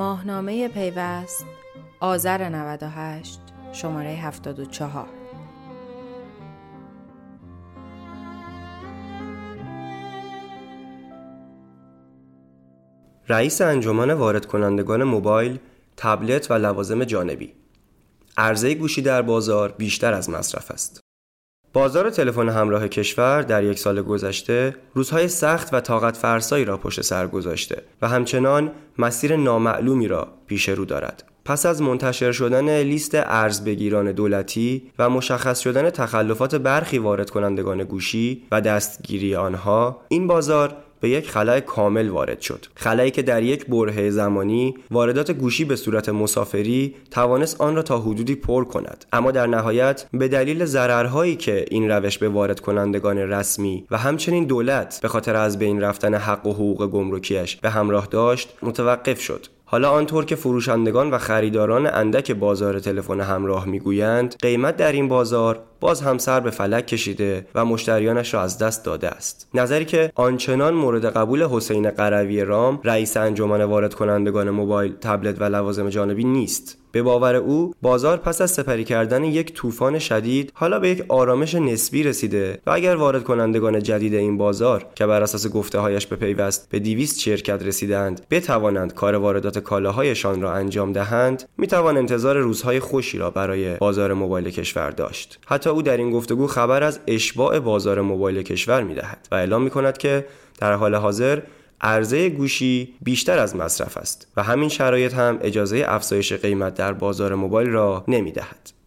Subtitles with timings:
[0.00, 1.46] ماهنامه پیوست
[2.00, 3.40] آذر 98
[3.72, 5.08] شماره 74
[13.28, 15.58] رئیس انجمن وارد کنندگان موبایل،
[15.96, 17.52] تبلت و لوازم جانبی
[18.36, 21.09] عرضه گوشی در بازار بیشتر از مصرف است.
[21.72, 27.00] بازار تلفن همراه کشور در یک سال گذشته روزهای سخت و طاقت فرسایی را پشت
[27.00, 31.24] سر گذاشته و همچنان مسیر نامعلومی را پیش رو دارد.
[31.44, 38.42] پس از منتشر شدن لیست ارزبگیران دولتی و مشخص شدن تخلفات برخی وارد کنندگان گوشی
[38.50, 42.66] و دستگیری آنها این بازار به یک خلای کامل وارد شد.
[42.74, 47.98] خلایی که در یک برهه زمانی واردات گوشی به صورت مسافری توانست آن را تا
[48.00, 49.04] حدودی پر کند.
[49.12, 54.44] اما در نهایت به دلیل ضررهایی که این روش به وارد کنندگان رسمی و همچنین
[54.44, 59.46] دولت به خاطر از بین رفتن حق و حقوق گمرکیش به همراه داشت متوقف شد.
[59.72, 65.62] حالا آنطور که فروشندگان و خریداران اندک بازار تلفن همراه می‌گویند قیمت در این بازار
[65.80, 69.48] باز هم سر به فلک کشیده و مشتریانش را از دست داده است.
[69.54, 75.44] نظری که آنچنان مورد قبول حسین قروی رام رئیس انجمن وارد کنندگان موبایل تبلت و
[75.44, 76.79] لوازم جانبی نیست.
[76.92, 81.54] به باور او بازار پس از سپری کردن یک طوفان شدید حالا به یک آرامش
[81.54, 86.16] نسبی رسیده و اگر وارد کنندگان جدید این بازار که بر اساس گفته هایش به
[86.16, 92.80] پیوست به 200 شرکت رسیدند بتوانند کار واردات کالاهایشان را انجام دهند می‌توان انتظار روزهای
[92.80, 95.38] خوشی را برای بازار موبایل کشور داشت.
[95.46, 99.70] حتی او در این گفتگو خبر از اشباع بازار موبایل کشور می‌دهد و اعلام می
[99.70, 100.26] کند که
[100.60, 101.40] در حال حاضر
[101.80, 107.34] عرضه گوشی بیشتر از مصرف است و همین شرایط هم اجازه افزایش قیمت در بازار
[107.34, 108.80] موبایل را نمی دهد.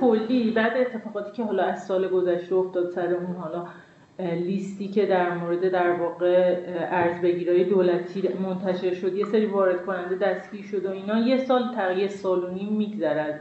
[0.00, 3.66] کلی بعد اتفاقاتی که حالا از سال گذشته افتاد سر اون حالا
[4.18, 10.14] لیستی که در مورد در واقع ارز بگیرای دولتی منتشر شد یه سری وارد کننده
[10.14, 13.34] دستگیر شد و اینا یه سال تقریبا سال و نیم میگذره از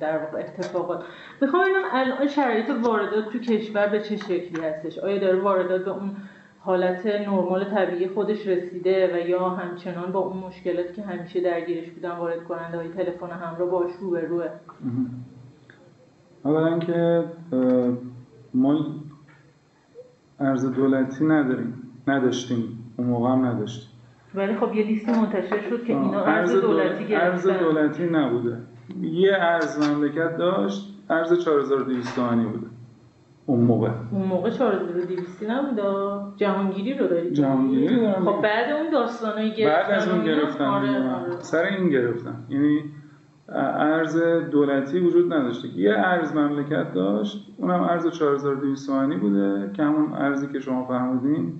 [0.00, 1.04] در واقع اتفاقات
[1.40, 6.16] می‌خوام الان شرایط واردات تو کشور به چه شکلی هستش آیا داره واردات به اون
[6.62, 12.10] حالت نرمال طبیعی خودش رسیده و یا همچنان با اون مشکلاتی که همیشه درگیرش بودن
[12.10, 14.48] وارد کننده های تلفن همراه باش رو به روه
[16.44, 17.24] اولا که
[18.54, 18.86] ما
[20.40, 21.82] ارز دولتی نداریم.
[22.08, 22.92] نداشتیم.
[22.96, 23.90] اون موقع هم نداشتیم.
[24.34, 27.26] ولی خب یه لیستی منتشر شد که اینا ارز دولتی گرفتن.
[27.26, 28.56] ارز دولتی نبوده.
[29.00, 32.66] یه ارز مملکت داشت ارز 4200 تومانی بوده.
[33.46, 33.90] اون موقع.
[34.10, 35.80] اون موقع 4200 نبود
[36.36, 40.88] جهانگیری رو دارید جهانگیری دارم خب بعد اون داستانای گرفتن بعد از اون گرفتن آره
[40.88, 41.40] آره.
[41.40, 42.34] سر این گرفتن.
[42.48, 42.84] یعنی
[43.48, 45.68] ارز دولتی وجود نداشته.
[45.68, 51.52] یه ارز مملکت داشت اونم ارز 4200 تومانی بوده که همون ارزی که شما فرمودین.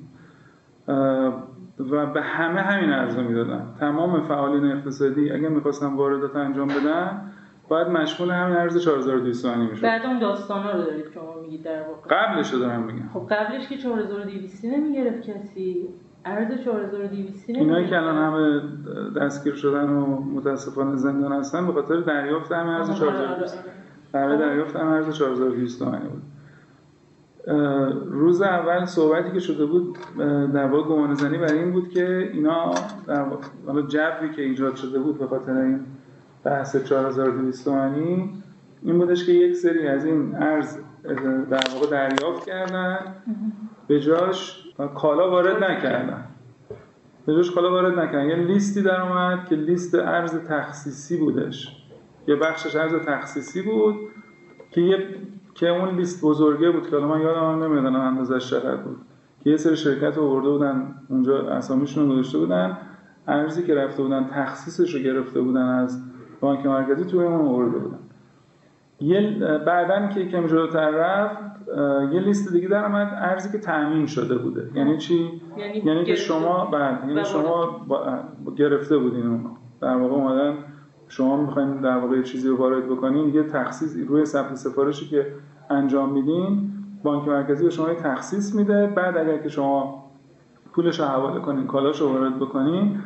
[1.91, 3.75] و به همه همین ارز رو می‌دادن.
[3.81, 7.33] تمام فعالین اقتصادی اگه می‌خواستن واردات انجام بدن
[7.71, 9.83] باید مشمول همین ارز 4200 تومانی می‌شد.
[9.83, 12.17] بعد اون داستانا رو دارید شما میگید در واقع.
[12.17, 13.09] قبلش رو دارم میگم.
[13.15, 15.89] خب قبلش که 4200 نمی‌گرفت کسی
[16.25, 18.63] ارز 4200 اینایی که الان همه
[19.17, 23.59] دستگیر شدن و متاسفانه زندان هستن به خاطر دریافت هم ارز 4200
[24.13, 26.23] برای دریافت هم ارز 4200 تومانی بود.
[28.11, 29.97] روز اول صحبتی که شده بود
[30.55, 32.75] در واقع گمان زنی برای این بود که اینا
[33.07, 35.81] در واقع جوی که ایجاد شده بود به خاطر این
[36.45, 38.43] بحث 4200 تومانی
[38.83, 40.77] این بودش که یک سری از این ارز
[41.51, 42.99] در واقع دریافت کردن.
[43.89, 44.65] به جاش
[44.95, 46.25] کالا وارد نکردن.
[47.27, 48.29] به جاش کالا وارد نکردن.
[48.29, 51.87] یه لیستی در اومد که لیست ارز تخصیصی بودش.
[52.29, 53.95] یه بخشش ارز تخصیصی بود
[54.71, 55.09] که یه
[55.55, 58.97] که اون لیست بزرگه بود که من یادم هم نمی‌دونم اندازش چقدر بود.
[59.45, 62.79] که یه سری شرکت رو آورده بودن اونجا اسامیشون رو گذاشته بودن.
[63.29, 66.03] ارزی که رفته بودن تخصیصش رو گرفته بودن از
[66.41, 67.99] بانک مرکزی توی اون آورده بودن.
[69.01, 71.39] یه بعدن که کم جلوتر رفت
[72.13, 74.71] یه لیست دیگه در اومد ارزی که تامین شده بوده.
[74.75, 77.81] یعنی چی؟ یعنی, یعنی که شما بعد یعنی شما
[78.57, 79.51] گرفته بودین اون.
[79.81, 80.55] در واقع اومدن
[81.09, 85.27] شما می‌خواین در واقع چیزی رو وارد بکنین یه تخصیص روی ثبت سفارشی که
[85.71, 86.71] انجام میدین
[87.03, 88.87] بانک مرکزی به شما یه تخصیص میده.
[88.87, 90.05] بعد اگر که شما
[90.73, 92.99] پولش رو حواله کنین کالاش رو وارد بکنین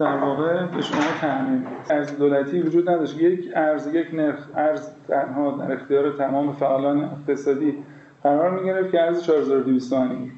[0.00, 3.20] در واقع به شما تامین ارز دولتی وجود نداشت.
[3.20, 4.48] یک ارز یک نرخ.
[4.56, 7.74] ارز تنها در اختیار تمام فعالان اقتصادی
[8.22, 10.32] قرار می‌گرفت که ارز 4200 تومانی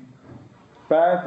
[0.89, 1.25] بعد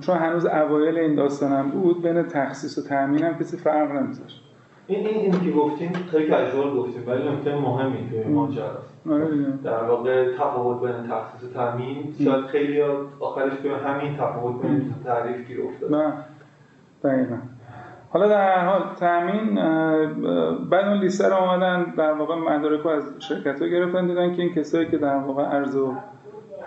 [0.00, 4.42] چون هنوز اوایل این داستانم بود بین تخصیص و تامین هم کسی فرق نمیذاشت.
[4.86, 9.64] این این این که گفتیم خیلی کژوال گفتیم ولی نکته مهمی توی ماجرا است.
[9.64, 12.82] در واقع تفاوت بین تخصیص و تامین شاید خیلی
[13.20, 15.94] آخرش به همین تفاوت بین تعریف گیر افتاد.
[15.94, 16.12] نه.
[17.04, 17.36] دقیقاً.
[18.16, 19.54] حالا در هر حال تامین
[20.70, 24.42] بعد اون لیست رو آمدن در واقع مدارک رو از شرکت ها گرفتن دیدن که
[24.42, 25.94] این کسایی که در واقع ارز و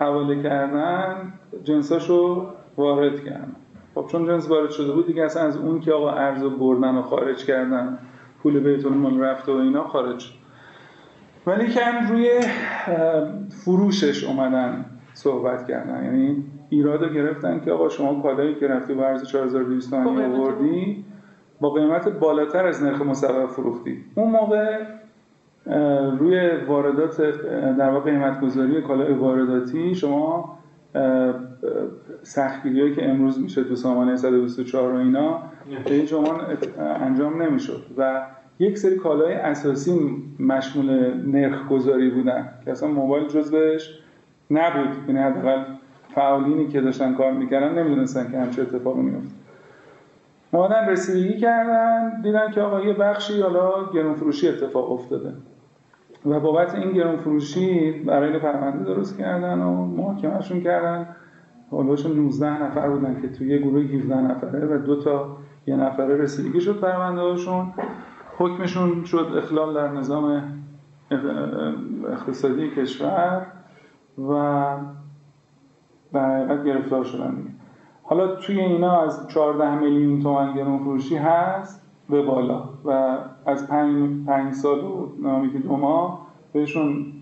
[0.00, 1.32] حواله کردن
[1.64, 3.56] جنساشو وارد کردن.
[3.94, 7.02] خب چون جنس وارد شده بود دیگه اصلا از اون که آقا ارز بردن و
[7.02, 7.98] خارج کردن
[8.42, 10.34] پول بیت المال رفت و اینا خارج شد.
[11.46, 12.28] ولی کم روی
[13.64, 16.04] فروشش اومدن صحبت کردن.
[16.04, 21.04] یعنی ایراد رو گرفتن که آقا شما کالایی که رفتی با ارز 4200 تومانی آوردی
[21.60, 24.04] با قیمت بالاتر از نرخ مصوب فروختی.
[24.14, 24.78] اون موقع
[26.18, 27.20] روی واردات
[27.78, 30.58] در واقع قیمت گذاری کالای وارداتی شما
[32.22, 35.42] سختگیری که امروز میشه تو سامانه 124 و اینا
[35.84, 36.38] به این شما
[36.78, 37.82] انجام نمی‌شد.
[37.96, 38.26] و
[38.58, 43.90] یک سری کالای اساسی مشمول نرخ گذاری بودن که اصلا موبایل جزوش
[44.50, 45.08] نبود.
[45.08, 45.62] یعنی حداقل
[46.14, 49.34] فعالینی که داشتن کار می‌کردن نمی‌دونستن که همچه اتفاقی میفته
[50.52, 55.32] اومدن رسیدگی کردن دیدن که آقا یه بخشی حالا گرون فروشی اتفاق افتاده.
[56.26, 61.06] و بابت این گرون فروشی برای پرونده درست کردن و محاکمهشون کردن.
[61.70, 65.36] حالاشون 19 نفر بودن که توی یه گروه 17 نفره و دو تا
[65.66, 67.72] یه نفره رسیدگی شد پرونده هاشون.
[68.38, 70.42] حکمشون شد اخلال در نظام
[72.12, 73.46] اقتصادی کشور
[74.18, 74.32] و
[76.12, 77.59] در حقیقت گرفتار شدن دیگه.
[78.10, 84.54] حالا توی اینا از 14 میلیون تومن گرون فروشی هست به بالا و از 5
[84.54, 87.12] سال و نامی که دو ماه بهشون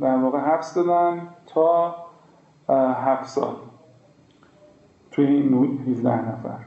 [0.00, 1.94] در واقع حبس دادن تا
[2.68, 3.54] 7 سال
[5.10, 6.58] توی این 17 نفر.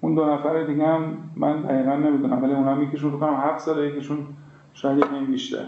[0.00, 3.84] اون دو نفر دیگه هم من دقیقا نمی‌دونم ولی اونا یکیشون رو کنم 7 سال
[3.84, 4.18] یکیشون
[4.72, 5.64] شاید این بیشتر.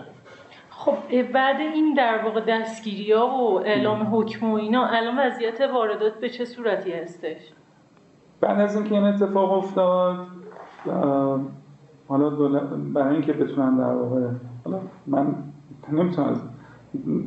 [0.84, 6.20] خب بعد این در واقع دستگیری ها و اعلام حکم و اینا الان وضعیت واردات
[6.20, 7.52] به چه صورتی هستش؟
[8.40, 10.16] بعد از اینکه این اتفاق افتاد
[12.08, 12.30] حالا
[12.94, 14.20] برای اینکه بتونن در واقع
[14.64, 15.34] حالا من
[15.92, 16.42] نمی‌تونم از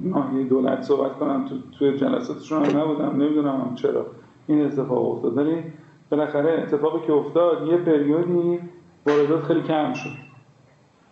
[0.04, 4.06] ناحیه دولت صحبت کنم تو توی جلساتشون هم نبودم نمی‌دونم هم چرا
[4.48, 5.38] این اتفاق افتاد.
[5.38, 5.63] ولی
[6.10, 8.60] بالاخره اتفاقی که افتاد یه پریودی
[9.07, 10.34] واردات خیلی کم شد.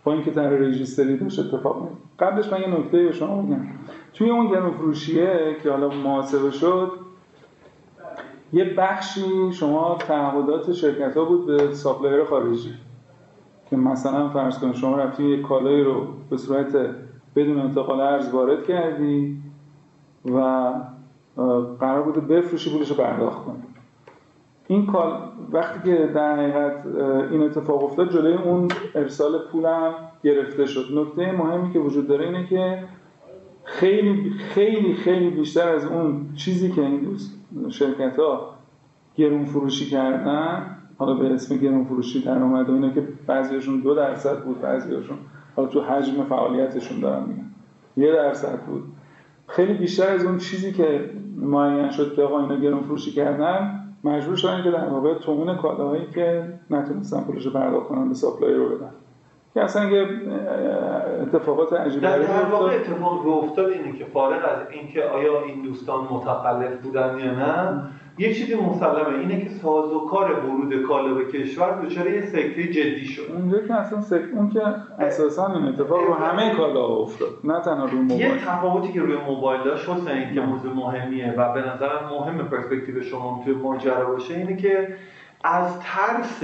[0.04, 3.66] با اینکه در رجیستری داشت اتفاق میفته قبلش من یه نکته به شما بگم
[4.14, 6.92] توی اون گرم فروشیه که حالا محاسبه شد
[8.52, 12.74] یه بخشی شما تعهدات شرکت ها بود به supplier خارجی
[13.70, 16.76] که مثلا فرض کنید شما رفتی یه کالایی رو به صورت
[17.36, 19.42] بدون انتقال ارز وارد کردی
[20.24, 20.40] و
[21.80, 23.62] قرار بوده بفروشی پولش رو پرداخت کنی.
[24.68, 25.20] این کالا
[25.52, 26.86] وقتی که در حقیقت
[27.30, 30.98] این اتفاق افتاد جلوی اون ارسال پولم گرفته شد.
[30.98, 32.84] نکته مهمی که وجود داره اینه که
[33.64, 37.18] خیلی خیلی خیلی بیشتر از اون چیزی که این
[37.70, 38.54] شرکت ها
[39.16, 44.44] گرون فروشی کردن حالا به اسم گرون فروشی در اومده اینه که بعضیشون دو درصد
[44.44, 45.18] بود بعضیشون
[45.56, 47.50] حالا تو حجم فعالیتشون دارن میگن
[47.96, 48.82] یه درصد بود.
[49.46, 54.36] خیلی بیشتر از اون چیزی که معین شد که آقا اینا گرون فروشی کردن مجبور
[54.36, 58.90] شدن که در واقع تومون کالاهایی که نتونستن پولش پرداخت کنن به ساپلای رو بدن.
[59.54, 60.06] که اصلا یه
[61.22, 66.80] اتفاقات عجیبی در واقع اتفاق افتاد اینه که فارغ از اینکه آیا این دوستان متخلف
[66.82, 67.82] بودن یا نه
[68.18, 73.22] یه چیزی مسلمه اینه که سازوکار ورود کالا به کشور دچار یه سکته جدی شد.
[73.32, 74.22] اونجا که اصلا سک...
[74.34, 74.60] اون که
[74.98, 78.20] اساسا این اتفاق رو همه کالا افتاد نه تنها روی موبایل.
[78.20, 83.02] یه تفاوتی که روی موبایل داشت حسین که موضوع مهمیه و به نظرم مهم پرسپکتیو
[83.02, 84.88] شما توی ماجرا باشه اینه که
[85.44, 86.42] از ترس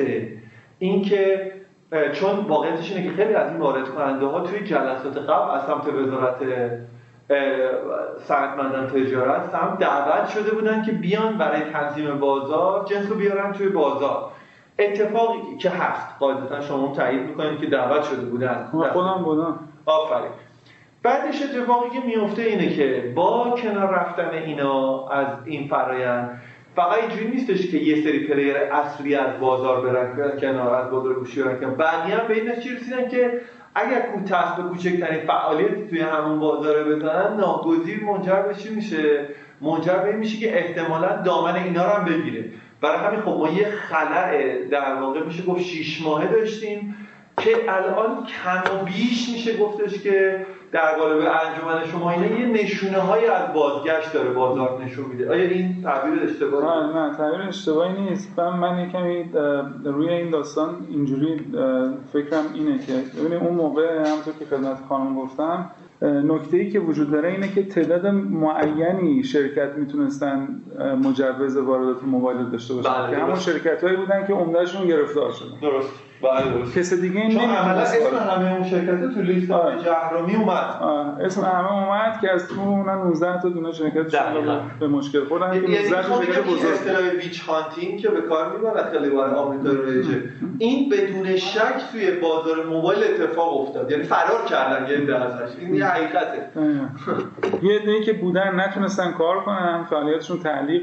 [0.79, 1.53] اینکه
[2.13, 5.95] چون واقعیتش اینه که خیلی از این وارد کننده ها توی جلسات قبل از سمت
[5.95, 6.37] وزارت
[8.29, 13.69] سرمندن تجارت هم دعوت شده بودن که بیان برای تنظیم بازار جنس رو بیارن توی
[13.69, 14.31] بازار.
[14.79, 16.07] اتفاقی که هست.
[16.19, 18.69] قاعدتا شما تایید می‌کنید که دعوت شده بودن.
[18.93, 19.59] خودم بودم.
[19.87, 20.31] آفرین.
[21.03, 26.41] بعدش اتفاقی که میفته اینه که با کنار رفتن اینا از این فرایند
[26.77, 31.43] فقط اینجوری نیستش که یه سری پلیر اصلی از بازار برن کنار از بازار گوشی
[31.43, 31.75] برن کنار.
[31.75, 33.41] بعدی هم به این رسیدن که
[33.75, 39.29] اگر کوتاه به کوچکترین فعالیتی توی همون بازار بزنن ناگزیر منجر به میشه؟
[39.61, 42.45] منجر به میشه که احتمالا دامن اینا رو هم بگیره.
[42.81, 46.97] برای همین خب ما یه خلع در واقع میشه گفت شیش ماهه داشتیم
[47.37, 52.99] که الان کم و بیش میشه گفتش که در قالب انجمن شما اینا یه نشونه
[52.99, 55.31] های از بازگشت داره بازار نشون میده.
[55.31, 58.39] آیا این تعبیر اشتباهی؟ نه نه تعبیر اشتباهی نیست.
[58.39, 59.31] من من کمی
[59.85, 61.37] روی این داستان اینجوری
[62.13, 65.71] فکرم اینه که ببینید اون موقع همونطور که خدمت خانم گفتم
[66.03, 70.49] نکته ای که وجود داره اینه که تعداد معینی شرکت می‌تونستن
[71.05, 72.93] مجوز واردات موبایل داشته باشن.
[72.93, 73.35] بله، که همون.
[73.35, 75.61] شرکت هایی بودن که عمدهشون گرفتار شدن.
[75.63, 76.10] درست.
[76.77, 79.83] کس دیگه این چون عملا اسم همه اون شرکت تو لیست آره.
[79.83, 80.83] جهرومی اومد.
[81.25, 84.15] اسم همه اومد که از تو اونن 19 تا دونه شرکت.
[84.81, 86.73] به مشکل خوردن که یعنی 19 تا شرکت بزرگ.
[86.73, 90.23] اصطلاح ویچ هانتینگ که به کار می‌برد خیلی بار آمریکا رایجه.
[90.59, 93.91] این بدون شک توی بازار موبایل اتفاق افتاد.
[93.91, 95.53] یعنی فرار کردن یه عده ازش.
[95.61, 96.51] این یه حقیقته.
[97.63, 100.83] یه عده‌ای که بودن نتونستن کار کنن فعالیتشون تعلیق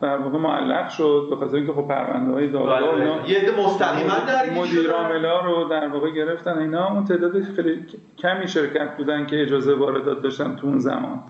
[0.00, 3.30] در واقع معلق شد به خاطر اینکه خب پرونده های دادگاه و اینا بله.
[3.30, 4.14] یه عده مستقیما
[4.62, 6.58] مدیر عاملا رو در واقع گرفتن.
[6.58, 7.86] اینا اون تعداد خیلی
[8.18, 11.20] کمی شرکت بودن که اجازه واردات داشتن تو اون زمان.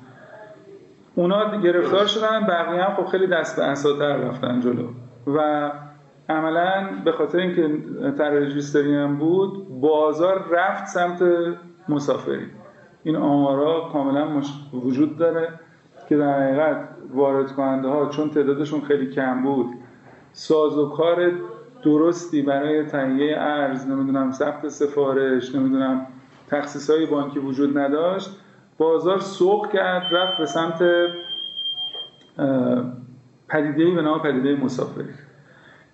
[1.15, 4.89] اونا گرفتار شدن بقیه هم خب خیلی دست به اساتر رفتن جلو.
[5.27, 5.71] و
[6.29, 7.69] عملا به خاطر اینکه
[8.19, 11.23] طرح رجیستری هم بود بازار رفت سمت
[11.89, 12.47] مسافری.
[13.03, 14.47] این آمارا کاملا مش...
[14.73, 15.49] وجود داره
[16.09, 19.67] که در حقیقت وارد کننده ها چون تعدادشون خیلی کم بود.
[20.33, 21.33] ساز و کار
[21.85, 26.07] درستی برای تهیه ارز نمی‌دونم ثبت سفارش نمی‌دونم
[26.49, 28.37] تخصیص های بانکی وجود نداشت.
[28.79, 30.83] بازار سوق کرد رفت به سمت
[33.49, 35.15] پدیده به نام پدیده مسافری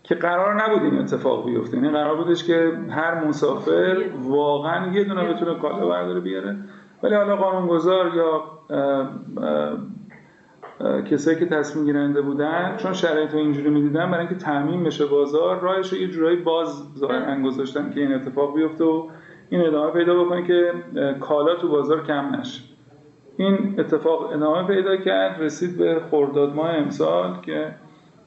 [0.02, 1.76] که قرار نبود این اتفاق بیفته.
[1.76, 6.56] یعنی قرار بودش که هر مسافر واقعا یه دونه بتونه کالا برداره بیاره.
[7.02, 8.42] ولی حالا قانونگذار یا
[11.10, 15.60] کسایی که تصمیم گیرنده بودن چون شرایط رو اینجوری می‌دیدن برای اینکه تعمین بشه بازار
[15.60, 19.08] راهش رو یه جورایی باز ظاهرا گذاشتن که این اتفاق بیفته و
[19.50, 20.72] این ادامه پیدا بکنه که
[21.20, 22.62] کالا تو بازار کم نشه.
[23.36, 27.74] این اتفاق ادامه پیدا کرد رسید به خرداد ماه امسال که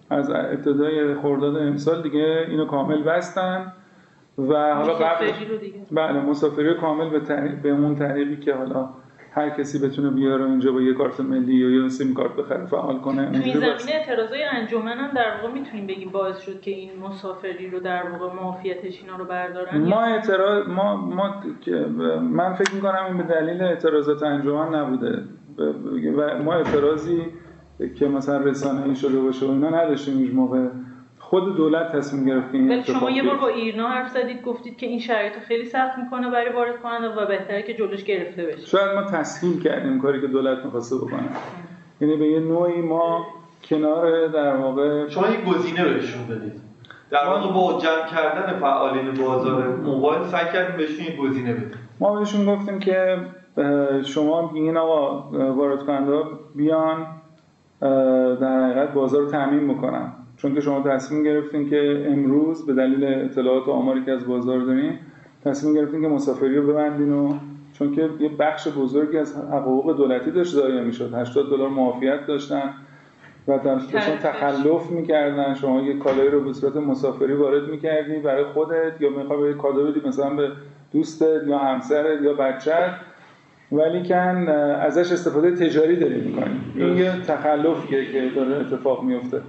[0.09, 3.73] از ابتدای خرداد امسال دیگه اینو کامل بستن
[4.37, 5.25] و حالا قبل
[5.91, 8.89] بله مسافری کامل به, طریق- به اون طریقی که حالا
[9.31, 12.99] هر کسی بتونه بیاره اینجا با یه کارت ملی یا یه سیم کارت بخره فعال
[12.99, 13.53] کنه تو این.
[13.53, 18.03] زمینه اعتراضای انجمن هم در واقع می‌تونیم بگیم باعث شد که این مسافری رو در
[18.09, 21.85] واقع معافیتش اینا رو بردارن ما اعتراض ما ما که-
[22.21, 25.23] من فکر می‌کنم این به دلیل اعتراضات انجمن نبوده
[26.17, 27.23] و ما اعتراضی
[27.95, 30.67] که مثلا رسانه‌ای شده باشه و اینا نداشتیم هیچ موقع
[31.29, 33.35] خود دولت تصمیم گرفت که این ولی شما یه بار.
[33.35, 37.07] با ایرنا حرف زدید گفتید که این شرایط رو خیلی سخت می‌کنه برای وارد کننده
[37.07, 38.65] و بهتره که جلوش گرفته بشه.
[38.65, 41.29] شاید ما تسهیل کردیم کاری که دولت می‌خواسته بکنه.
[42.01, 43.25] یعنی به یه نوعی ما
[43.63, 46.53] کنار در واقع شما یک گزینه بهشون دادید.
[47.11, 51.71] در واقع با جمع کردن فعالین بازار موبایل سعی کردیم بهشون یک گزینه بدیم.
[51.99, 53.17] ما بهشون گفتیم که
[54.05, 56.23] شما بگین آقا وارد کننده
[56.55, 57.07] بیان
[58.41, 60.11] در حقیقت بازار رو تامین بکنن.
[60.41, 64.59] چون که شما تصمیم گرفتین که امروز به دلیل اطلاعات و آماری که از بازار
[64.59, 64.93] دارین
[65.45, 67.33] تصمیم گرفتین که مسافری رو ببندین و
[67.73, 71.13] چون که یه بخش بزرگی از حقوق دولتی داشت ضایع می‌شد.
[71.13, 72.73] 80 دلار معافیت داشتن
[73.47, 74.17] و داشتن.
[74.23, 75.53] تخلف می‌کردن.
[75.53, 79.91] شما یه کالایی رو به صورت مسافری وارد می‌کردی برای خودت یا می‌خوای به کادو
[79.91, 80.51] بدی مثلا به
[80.93, 82.91] دوستت یا همسرت یا بچت
[83.71, 89.41] ولی کن ازش استفاده تجاری داری می‌کنی این یه تخلفیه که داره اتفاق میفته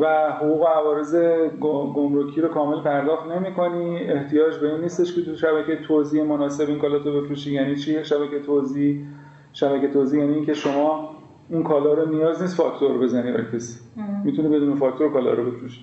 [0.00, 1.16] و حقوق و عوارض
[1.60, 3.98] گم- گمرکی رو کامل پرداخت نمی‌کنی.
[3.98, 7.52] احتیاج به این نیستش که تو شبکه توزیع مناسب این کالات رو بفروشی.
[7.52, 9.04] یعنی چی؟ شبکه توزیع
[9.52, 11.10] شبکه توزیع یعنی اینکه شما
[11.50, 13.80] اون کالا رو نیاز نیست فاکتور بزنی برای کسی
[14.24, 15.80] می‌تونه بدون فاکتور کالا رو بفروشی.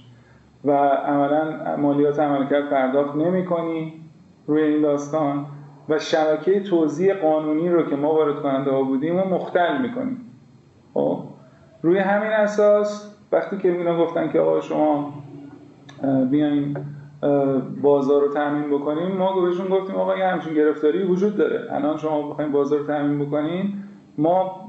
[0.66, 3.94] و عملا مالیات عملکرد پرداخت نمی‌کنی
[4.48, 5.46] روی این داستان.
[5.90, 10.18] و شبکه توزیع قانونی رو که ما وارد کننده ها بودیم و مختل می‌کنیم.
[10.94, 11.20] خب
[11.82, 15.14] روی همین اساس وقتی که اینا گفتن که آقا شما
[16.32, 16.78] بیاین
[17.82, 21.74] بازار رو تامین بکنیم ما بهشون گفتیم آقا یه همچین گرفتاری وجود داره.
[21.74, 23.74] الان شما بخواید بازار رو تامین بکنین
[24.18, 24.68] ما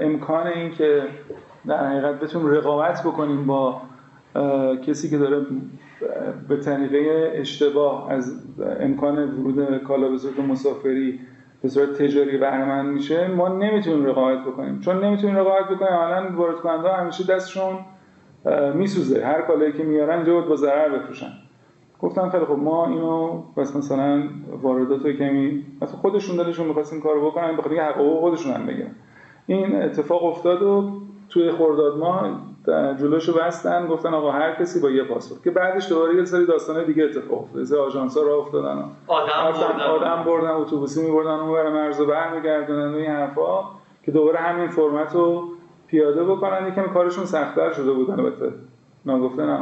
[0.00, 1.02] امکان این که
[1.66, 3.80] در حقیقت بتونیم رقابت بکنیم با
[4.86, 5.46] کسی که داره
[6.48, 8.42] به طریقه اشتباه از
[8.80, 11.20] امکان ورود کالا به صورت مسافری
[11.62, 14.80] به صورت تجاری بهره‌مند میشه ما نمی‌تونیم رقابت بکنیم.
[14.80, 17.78] چون نمی‌تونیم رقابت بکنیم الان وارد کننده همیشه دستشون
[18.74, 19.24] میسوزه.
[19.24, 21.32] هر کالایی که میارن باید با ضرر بفروشن.
[22.00, 24.22] گفتم خیلی خب ما اینو بس مثلا
[24.62, 28.66] واردات رو کمی مثلا خودشون دلشون می‌خواست این کارو بکنن بخاطر اینکه حقوق خودشون هم
[28.66, 28.94] بگیرن.
[29.46, 30.90] این اتفاق افتاد و
[31.28, 32.40] توی خرداد ما
[33.00, 35.42] جلوشو بستن گفتن آقا هر کسی با یه پاسپورت.
[35.44, 37.64] که بعدش دوباره یه سری داستانه دیگه اتفاق افتاد.
[37.64, 38.84] سری آژانس‌ها راه افتادن.
[39.06, 39.80] آدم بردن.
[39.80, 43.60] آدم بردن اتوبوسی میبردن اون مرز و برمیگردونن و این حرفا
[44.02, 45.44] که دوباره همین فرمت رو
[45.88, 48.52] پیاده بکنن یکم کارشون سختتر شده بود البته.
[49.06, 49.58] ناگفته نه.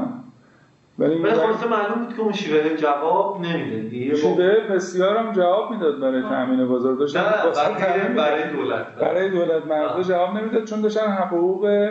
[0.99, 3.89] ولی خلاص معلوم بود که اون شیوه جواب نمیده.
[3.89, 6.95] دیگه شیوه بسیار هم جواب می‌داد برای تامین بازار.
[6.95, 11.89] داشتن برای برای دولت برای دولت مردا جواب نمی‌داد چون داشتن حقوق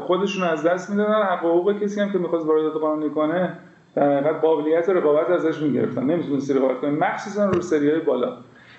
[0.00, 1.22] خودشون از دست می‌دادن.
[1.22, 3.52] حقوق کسی هم که می‌خواست واردات قانونی کنه
[3.94, 6.02] در حقیقت قابلیت رقابت ازش می‌گرفتن.
[6.02, 8.32] نمی‌تونستی رقابت کنی مخصوصا رو سری های بالا.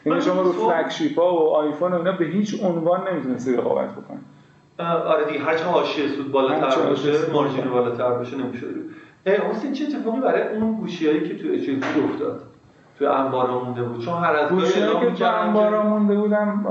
[0.06, 4.20] یعنی شما رو فلگشیپ ها و آیفون و اینا به هیچ عنوان نمی‌تونستی رقابت بکنی
[4.80, 8.12] آره دیگه هر چه حاشیه سود بالاتر باشه مارجین بالاتر.
[8.12, 8.68] باشه نمیشه
[9.26, 11.70] حسین چه اتفاقی برای اون گوشیایی که تو اچ
[12.04, 12.44] افتاد
[13.00, 14.06] تو انبارا مونده بود.
[14.06, 16.66] چون هر از گوشی که تو انبارا مونده بودم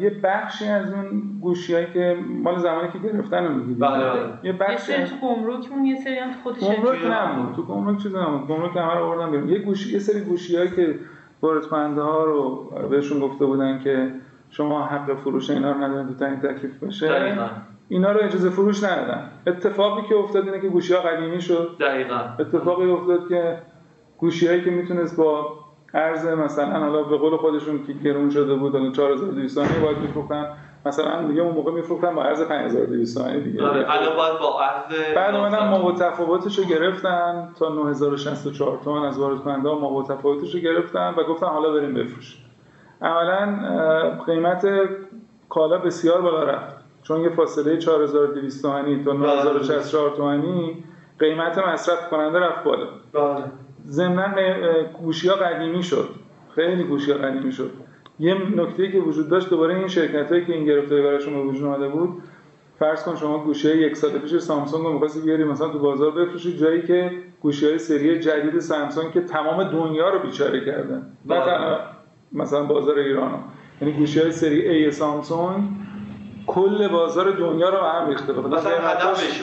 [0.00, 4.28] یه بخشی از اون گوشیایی که مال زمانی که گرفتن رو میگیدیم بله بله.
[4.42, 8.76] یه بخشی تو گمرک یه سری هم خودش گمرک نمون تو گمرک چیزی نمون گمرک
[8.76, 9.48] همه رو آوردن بیرون.
[9.48, 10.94] یه گوشی یه سری گوشیایی که
[11.42, 14.12] وارد کننده ها رو بهشون گفته بودن که
[14.50, 17.36] شما حق فروش اینا رو ندارید تو تعیین تکلیف بشه
[17.88, 19.30] اینا رو اجازه فروش ندادن.
[19.46, 21.76] اتفاقی که افتاد اینه که گوشی ها قدیمی شد.
[21.80, 22.20] دقیقا.
[22.38, 23.58] اتفاقی افتاد که
[24.18, 25.58] گوشی هایی که می‌تونست با
[25.94, 30.46] ارز مثلا حالا به قول خودشون که گرون شده بود الان 4200 تومانی باید میفروختن
[30.86, 33.62] مثلا دیگه اون موقع میفروختن با ارز 5200 تومانی دیگه.
[33.62, 39.18] آره الان باید با ارز بعد اومدن موقع تفاوتش رو گرفتن تا 9064 تومان از
[39.18, 42.40] وارد کننده موقع تفاوتش رو گرفتن و گفتن حالا بریم بفروشیم.
[43.02, 43.46] عملا
[44.26, 44.68] قیمت
[45.48, 46.76] کالا بسیار بالا رفت.
[47.02, 50.84] چون یه فاصله 4200 تومانی تا 9064 تومانی
[51.18, 52.86] قیمت مصرف کننده رفت بالا.
[53.12, 53.44] بله.
[53.86, 54.34] ضمن
[55.02, 56.08] گوشی ها قدیمی شد.
[56.54, 57.70] خیلی گوشی ها قدیمی شد.
[58.18, 61.64] یه نکته که وجود داشت دوباره این شرکت هایی که این گرفتاری براشون به وجود
[61.64, 62.22] اومده بود
[62.78, 66.10] فرض کن شما گوشی های یک سال پیش سامسونگ رو می‌خواستی بیاری مثلا تو بازار
[66.10, 71.06] بفروشی جایی که گوشی های سری جدید سامسونگ که تمام دنیا رو بیچاره کردن.
[71.26, 71.78] نه تنها
[72.32, 73.44] مثلا بازار ایران
[73.80, 75.68] یعنی گوشی های سری ای سامسونگ
[76.46, 78.32] کل بازار دنیا رو هم ریخته.
[78.32, 79.42] بخاطر مثلا هدفش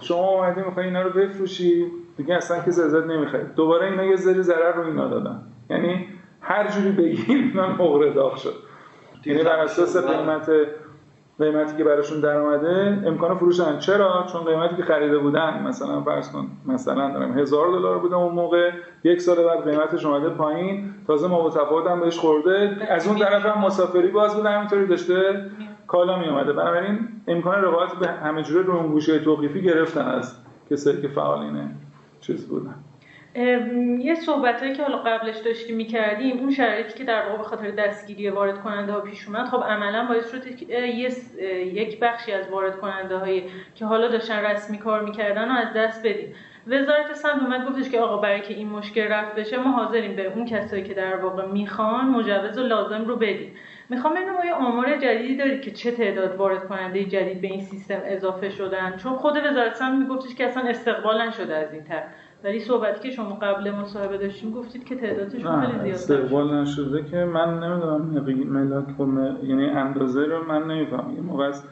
[0.00, 1.86] شما اومدی می‌خوای اینا رو بفروشی
[2.16, 3.54] دیگه اصلا که ازت نمی‌خواد.
[3.54, 5.42] دوباره اینا یه ذره ضرر رو اینا دادن.
[5.70, 6.06] یعنی
[6.40, 8.54] هر جوری بگیر اینا داغ شد.
[9.26, 10.50] یعنی بر اساس قیمت
[11.40, 16.00] قیمتی که براشون در اومده امکان فروش ندارن چرا؟ چون قیمتی که خریده بودن مثلا
[16.00, 18.70] فرض کن مثلا دارم هزار دلار بوده اون موقع
[19.04, 20.94] یک سال بعد قیمتش اومده پایین.
[21.06, 22.76] تازه ما تفاوت هم بهش خورده.
[22.90, 25.44] از اون طرف هم مسافری باز بوده همینطوری داشته
[25.86, 30.34] کالا می اومده بنابراین امکان رقابت به همه جوره رو توقیفی گرفتن از
[30.70, 31.70] کسایی که فعالین
[32.20, 32.74] چیز بودن.
[33.34, 37.70] یه صحبت هایی که حالا قبلش داشتیم می‌کردیم اون شرایطی که در واقع به خاطر
[37.70, 40.70] دستگیری وارد کننده ها پیش اومد خب عملا باعث شد
[41.74, 46.06] یک بخشی از وارد کننده هایی که حالا داشتن رسمی کار می‌کردن رو از دست
[46.06, 46.34] بدیم.
[46.66, 50.24] وزارت سمت اومد گفتش که آقا برای که این مشکل رفت بشه ما حاضریم به
[50.24, 53.56] اون کسایی که در واقع می‌خوان مجوز و لازم رو بدیم.
[53.88, 58.00] می‌خوام ببینم آیا آمار جدیدی دارید که چه تعداد وارد کننده جدید به این سیستم
[58.04, 62.04] اضافه شدن؟ چون خود وزارت سمت میگفتش که اصلا استقبال نشده از این طرف.
[62.44, 67.16] ولی صحبتی که شما قبل مصاحبه داشتیم گفتید که تعدادشون خیلی زیاده استقبال نشده که
[67.16, 68.02] من نمی‌دونم
[68.48, 68.84] ملاک
[69.42, 71.14] یعنی اندازه رو من نمی‌فهمم.
[71.14, 71.62] یه موقع از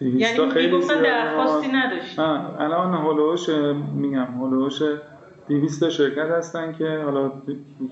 [0.00, 3.48] یعنی خیلی گفتن درخواستی نداشت الان هولوش
[3.94, 4.82] میگم هولوش
[5.48, 7.32] 200 شرکت هستن که حالا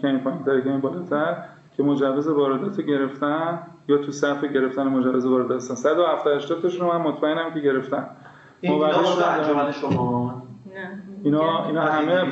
[0.03, 1.37] کمی پایین‌تر کمی بالاتر
[1.77, 5.75] که مجوز واردات گرفتن یا تو صف گرفتن مجوز واردات هستن.
[5.75, 8.07] 170 تاشون من مطمئنم که گرفتن.
[8.61, 10.43] این انجمن شما.
[11.25, 12.25] اینا اینا همه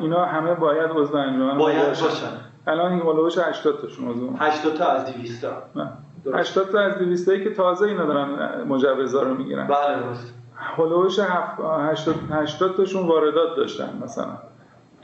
[0.00, 2.26] اینا همه باید عضو انجمن باید باشن.
[2.66, 5.82] الان این هولوش 80 تاشون عضو 80 تا از 200 تا.
[5.82, 5.92] نه.
[6.34, 8.28] 80 تا از 200 تایی که تازه اینا دارن
[8.68, 9.66] مجوزا رو می‌گیرن.
[9.66, 10.34] بله درست.
[10.56, 14.38] هولوش 80 80 تاشون واردات داشتن مثلا.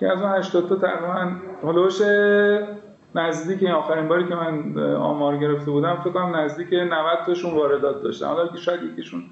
[0.01, 2.03] که از اون 80 تا تقریبا هولوش
[3.14, 6.90] نزدیک آخرین باری که من آمار گرفته بودم فکر کنم نزدیک 90
[7.27, 8.27] تاشون واردات داشتن.
[8.27, 9.22] حالا که شاید یکیشون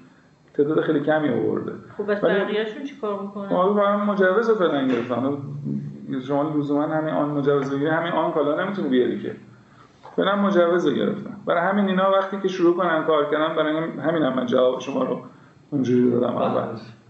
[0.57, 1.71] تعداد خیلی کمی آورده.
[1.97, 5.37] خب بس بقیه‌شون چیکار می‌کنن ما برای مجوز رو فعلا گرفتن.
[6.27, 9.35] شما لزوما همین آن مجوز بگیری همین آن کالا نمی‌تونی بیاری که.
[10.15, 11.35] فعلا مجوز رو گرفتن.
[11.45, 15.03] برای همین اینا وقتی که شروع کنن کار کردن برای همین هم من جواب شما
[15.03, 15.21] رو
[15.71, 16.63] اونجوری دادم اول.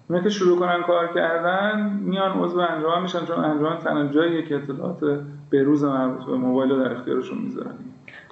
[0.10, 4.56] اونا که شروع کنن کار کردن میان عضو انجام میشن چون انجام تنها جاییه که
[4.56, 5.20] اطلاعات
[5.52, 7.74] بروز مربوط به موبایل رو در اختیارشون می‌ذارن.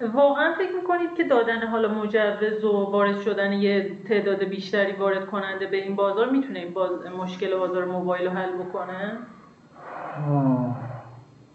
[0.02, 5.66] واقعا فکر می‌کنید که دادن حالا مجوز و وارد شدن یه تعداد بیشتری وارد کننده
[5.66, 9.18] به این بازار می‌تونه این باز مشکل بازار موبایل رو حل بکنه؟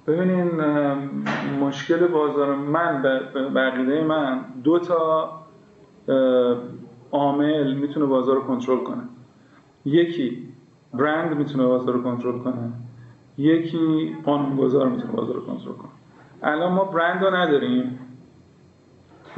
[0.08, 0.52] ببینین
[1.60, 3.02] مشکل بازار من
[3.56, 5.30] بقیده من دو تا
[7.12, 9.04] عامل می‌تونه بازار رو کنترل کنه.
[9.86, 10.48] یکی
[10.94, 12.72] برند می‌تونه بازار رو کنترل کنه.
[13.38, 15.92] یکی قانونگذار می‌تونه بازار رو کنترل کنه.
[16.44, 18.00] الان ما برند رو نداریم.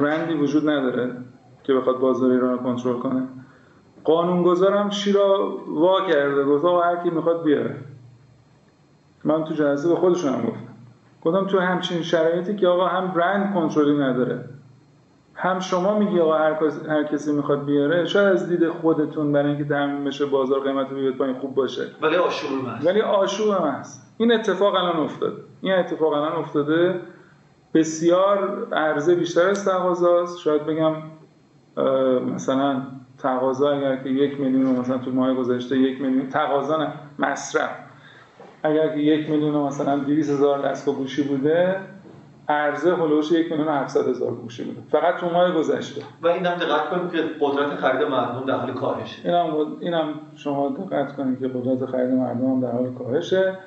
[0.00, 1.16] برندی وجود نداره
[1.64, 3.28] که بخواد بازار ایران رو کنترل کنه.
[4.04, 7.76] قانونگذارم شیرا وا کرده گفت آقا هر کی می‌خواد بیاره.
[9.24, 10.74] من تو جلسه به خودشون هم گفتم.
[11.24, 14.44] گفتم تو همچین شرایطی که آقا هم برند کنترلی نداره
[15.34, 16.54] هم شما میگی آقا هر,
[16.88, 20.96] هر کسی می‌خواد بیاره شاید از دید خودتون برای اینکه تامین بشه بازار قیمت رو
[20.96, 21.86] بیاد پایین خوب باشه.
[22.02, 27.00] ولی آشوب هست ولی آشوب هست این اتفاق الان افتاده این اتفاق الان افتاده.
[27.74, 30.38] بسیار عرضه بیشتر از تقاضاست.
[30.38, 30.94] شاید بگم
[32.34, 32.82] مثلا
[33.18, 37.70] تقاضا اگر که یک میلیون مثلا تو ماه گذشته یک میلیون تقاضا نه مصرف.
[38.62, 41.76] اگر که یک میلیون مثلا 200 هزار دستگاه گوشی بوده
[42.48, 44.80] عرضه هلوش یک میلیون 700 هزار گوشی بوده.
[44.90, 46.02] فقط تو ماه گذشته.
[46.22, 49.28] و این هم دقت کنید که قدرت خرید مردم در حال کاهشه.
[49.28, 53.58] این هم, این هم شما دقت کنید که قدرت خرید مردم هم در حال کاهشه.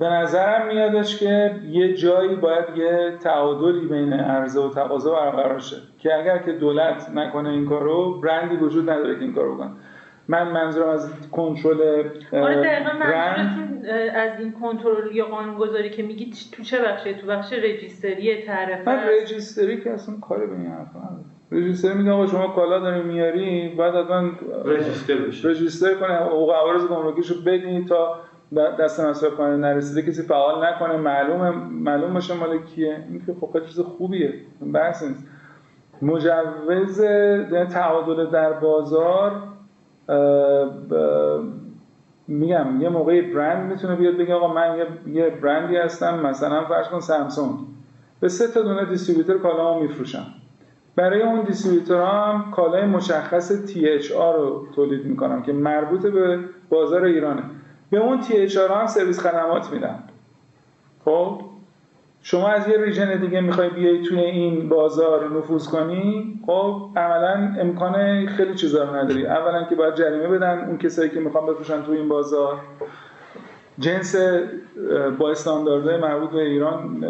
[0.00, 5.76] به نظرم میادش که یه جایی باید یه تعادلی بین عرضه و تقاضا برقرار شه.
[5.98, 9.70] که اگر که دولت نکنه این کارو برندی وجود نداره که این کارو بکنه.
[10.28, 17.14] من منظورم از کنترل برند از این کنترل یا قانونگذاری که میگی تو چه بخشه
[17.14, 20.88] تو بخش رجیستری تعرفه من رجیستری که اصلا کاری به این حرف
[21.52, 24.30] رجیستر میگه آقا شما کالا داری میاری بعد حتما
[24.64, 25.48] رجیستر بشه.
[25.48, 28.20] رجیستر کنه حقوق عوارض گمرکیشو بدین تا
[28.78, 30.96] دست مصرف کننده نرسیده کسی فعال نکنه.
[30.96, 33.04] معلومه معلوم باشه مال کیه.
[33.08, 34.34] این که خب چیز خوبیه.
[34.74, 35.26] بحث نیست.
[36.02, 37.00] مجوز
[37.52, 39.42] یعنی تعادل در بازار
[42.28, 47.00] میگم یه موقعی برند می‌تونه بیاد بگه آقا من یه برندی هستم مثلا فرض کن
[47.00, 47.58] سامسونگ.
[48.20, 50.26] به سه تا دونه دیستریبیوتور کالامو میفروشم.
[50.96, 57.42] برای اون دیستریبیوتور هم کالای مشخص THR رو تولید می‌کنم که مربوط به بازار ایرانه.
[57.94, 59.98] به اون THR هم سرویس خدمات میدم.
[61.04, 61.40] خب؟
[62.22, 68.26] شما از یه ریژن دیگه می‌خوای بیای توی این بازار نفوذ کنی؟ خب عملا امکان
[68.26, 69.26] خیلی چیزا رو نداری.
[69.26, 72.60] اولا که باید جریمه بدن اون کسایی که می‌خوان بفروشن توی این بازار.
[73.78, 74.16] جنس
[75.18, 77.04] با استانداردهای مربوط به ایران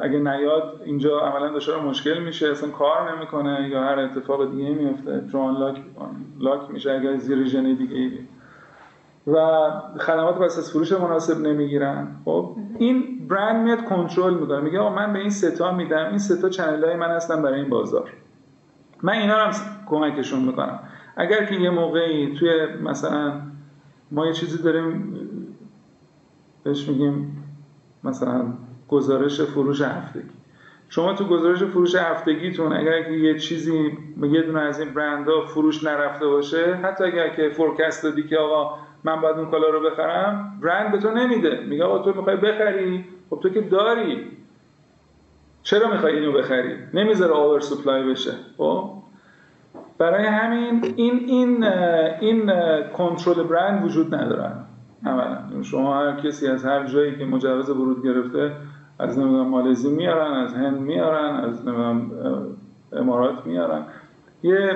[0.00, 2.50] اگه نیاد اینجا عملا دچار مشکل میشه.
[2.50, 5.76] اصلا کار نمی‌کنه یا هر اتفاق دیگه میفته چون لاک
[6.40, 8.10] لاک میشه اگر زیر ریژن دیگه
[9.32, 12.16] و خدمات پس از فروش مناسب نمی‌گیرن.
[12.24, 14.60] خب این برند میاد کنترل می‌کنه.
[14.60, 16.08] میگه آقا من به این ستا میدم.
[16.08, 18.10] این ستا channel های من هستم برای این بازار.
[19.02, 19.50] من اینا هم
[19.86, 20.80] کمکشون می‌کنم.
[21.16, 23.32] اگر که یه موقعی توی مثلا
[24.10, 25.14] ما یه چیزی داریم
[26.64, 27.44] بهش میگیم
[28.04, 28.44] مثلا
[28.88, 30.30] گزارش فروش هفتگی.
[30.88, 35.84] شما تو گزارش فروش هفتگیتون اگر که یه چیزی یه دونه از این برندها فروش
[35.84, 40.58] نرفته باشه حتی اگر که forecast دادی که آقا من باید اون کالا رو بخرم؟
[40.62, 41.60] برند به تو نمیده.
[41.68, 44.26] میگه آقا تو می‌خوای بخری؟ خب تو که داری.
[45.62, 48.32] چرا می‌خوای اینو بخری؟ نمی‌ذاره آور سپلای بشه.
[48.56, 48.90] خب؟
[49.98, 51.64] برای همین این این
[52.20, 52.52] این
[52.92, 54.52] کنترل برند وجود نداره.
[55.06, 55.62] اولا.
[55.62, 58.52] شما هر کسی از هر جایی که مجوز ورود گرفته
[58.98, 62.10] از نمی‌دونم مالزی میارن از هند میارن از نمی‌دونم
[62.92, 63.82] امارات میارن.
[64.42, 64.70] یه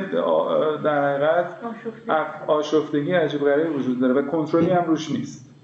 [0.85, 1.57] در حقیقت
[2.47, 3.13] آشفتگی.
[3.13, 5.55] عجیب غریبی وجود داره و کنترلی هم روش نیست.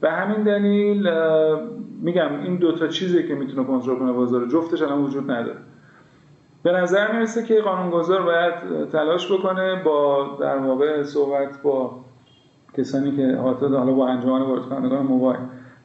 [0.00, 1.10] به همین دلیل
[2.02, 5.58] میگم این دوتا چیزی که می‌تونه کنترل کنه بازار جفتش الان وجود نداره.
[6.62, 8.54] به نظر می‌رسه که قانونگذار باید
[8.92, 12.00] تلاش بکنه با در واقع صحبت با
[12.76, 15.40] کسانی که حاطط حالا با انجمن وارد کنندگان موبایل.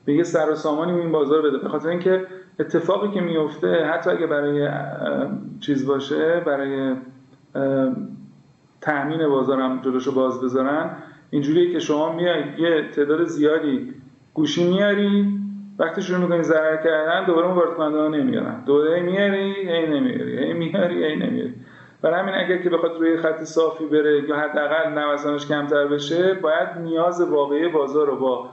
[0.08, 1.58] بگه سر و سامانی این بازار بده.
[1.58, 2.26] به خاطر اینکه
[2.60, 4.70] اتفاقی که میفته حتی اگه برای
[5.60, 6.96] چیز باشه برای
[8.82, 10.90] تأمین بازارم جلوشو باز بذارن.
[11.30, 13.94] اینجوریه که شما میای یه تعداد زیادی
[14.34, 15.40] گوشی میاری
[15.80, 20.54] وقتی شروع می‌کنی ضرر کردن دوباره اون وارد کننده نمیارن دوباره میاری هی نمیاری هی
[20.54, 21.54] میاری هی نمیاری.
[22.02, 26.68] برای همین اگر که بخواد روی خط صافی بره یا حداقل نوسانش کمتر بشه باید
[26.84, 28.50] نیاز واقعی بازار رو با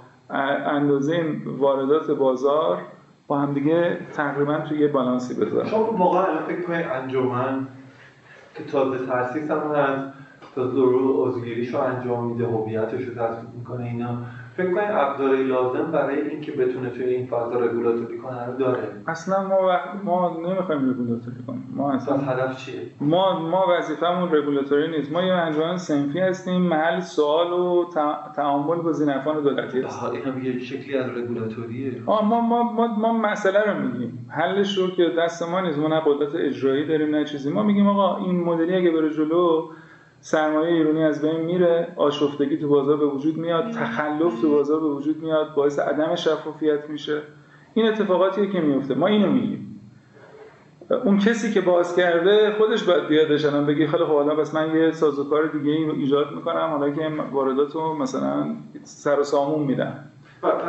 [0.67, 1.25] اندازه
[1.59, 2.79] واردات بازار
[3.27, 5.69] با همدیگه تقریبا توی یه بالانسی بذارن.
[5.69, 7.67] شما واقعا فکر کنید انجمن
[8.55, 10.13] که تازه تاسیس هم هست.
[10.55, 14.19] تا ضرور عضوگیریش رو انجام میده هویتش رو تثبیت می‌کنه اینا.
[14.57, 18.89] فکر کنید ابزاری لازم برای اینکه بتونه توی این فضا رگولاتوری کنه رو داره.
[19.07, 21.75] اصلا ما ما نمی‌خوایم رگولاتوری کنیم.
[21.77, 25.13] ما اصلا هدف چیه؟ ما ما وظیفمون رگولاتوری نیست.
[25.13, 27.85] ما یه انجمن سنفی هستیم محل سوال و
[28.37, 30.23] تعامل با زینفان دولتی هستیم.
[30.23, 34.27] هم یه شکلی از رگولاتوریه ما ما ما ما مسئله رو میگیم.
[34.31, 35.79] حلش رو که دست ما نیست.
[35.79, 37.53] ما نه قدرت اجرایی داریم نه چیزی.
[37.53, 39.69] ما میگیم آقا این مدلی اگه بره جلو
[40.25, 44.87] سرمایه ایرانی از بین میره آشفتگی تو بازار به وجود میاد تخلف تو بازار به
[44.87, 47.23] وجود میاد باعث عدم شفافیت میشه.
[47.75, 48.95] این اتفاقاتیه که میفته.
[48.95, 49.81] ما اینو میگیم.
[51.05, 54.77] اون کسی که باز کرده خودش باید بیادش الان بگی خیلی خب حالا بس من
[54.77, 58.47] یه سازوکار دیگه ای رو ایجاد می‌کنم حالا که واردات رو مثلا
[58.83, 60.05] سر و سامون میدم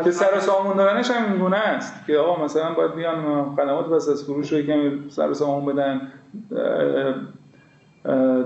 [0.03, 4.23] که سر و سامون دادنش هم است که آقا مثلا باید بیان خدمات پس از
[4.23, 6.01] فروش رو کمی سر و سامون بدن.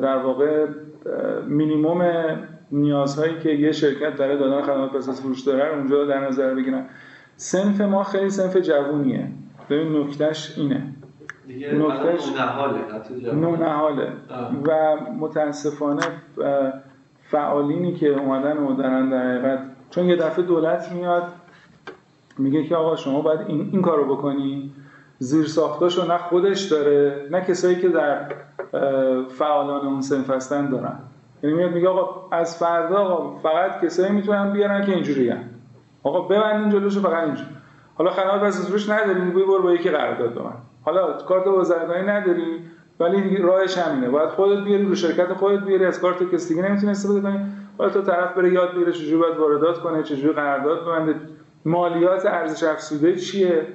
[0.01, 0.65] در واقع
[1.47, 2.01] مینیموم
[2.71, 6.85] نیازهایی که یه شرکت برای دادن خدمات پس از فروش داره اونجا در نظر بگیرن.
[7.35, 9.27] سنف ما خیلی سنف جوونیه.
[9.69, 10.93] ببین نکتهش اینه.
[11.73, 12.33] نکتهش
[13.33, 14.11] نونهاله
[14.67, 16.03] و متاسفانه
[17.21, 21.23] فعالینی که اومدن و دارن در حقیقت چون یه دفعه دولت میاد
[22.37, 24.71] میگه که آقا شما باید این, این کارو بکنی.
[25.19, 28.31] زیر ساختاشو نه خودش داره نه کسایی که در
[29.29, 30.99] فعالان اون سنف هستن دارن.
[31.43, 35.39] یعنی میاد میگه آقا از فردا آقا فقط کسایی می‌تونن بیارن که اینجوری هم.
[36.03, 37.49] آقا ببندین جلوشو فقط اینجوری.
[37.95, 40.61] حالا خدمات پس روش نداریم برو با یکی قرارداد ببند.
[40.83, 42.61] حالا کارت بازرگانی نداری
[42.99, 44.09] ولی راهش همینه.
[44.09, 47.39] باید خودت بیاری رو شرکت خودت بیاری از کارت کسی دیگه نمی‌تونی استفاده کنی.
[47.77, 51.15] حالا تو طرف بره یاد بگیره چجوری باید واردات کنه چجوری قرارداد ببنده.
[51.65, 53.67] مالیات ارزش افزوده چیه؟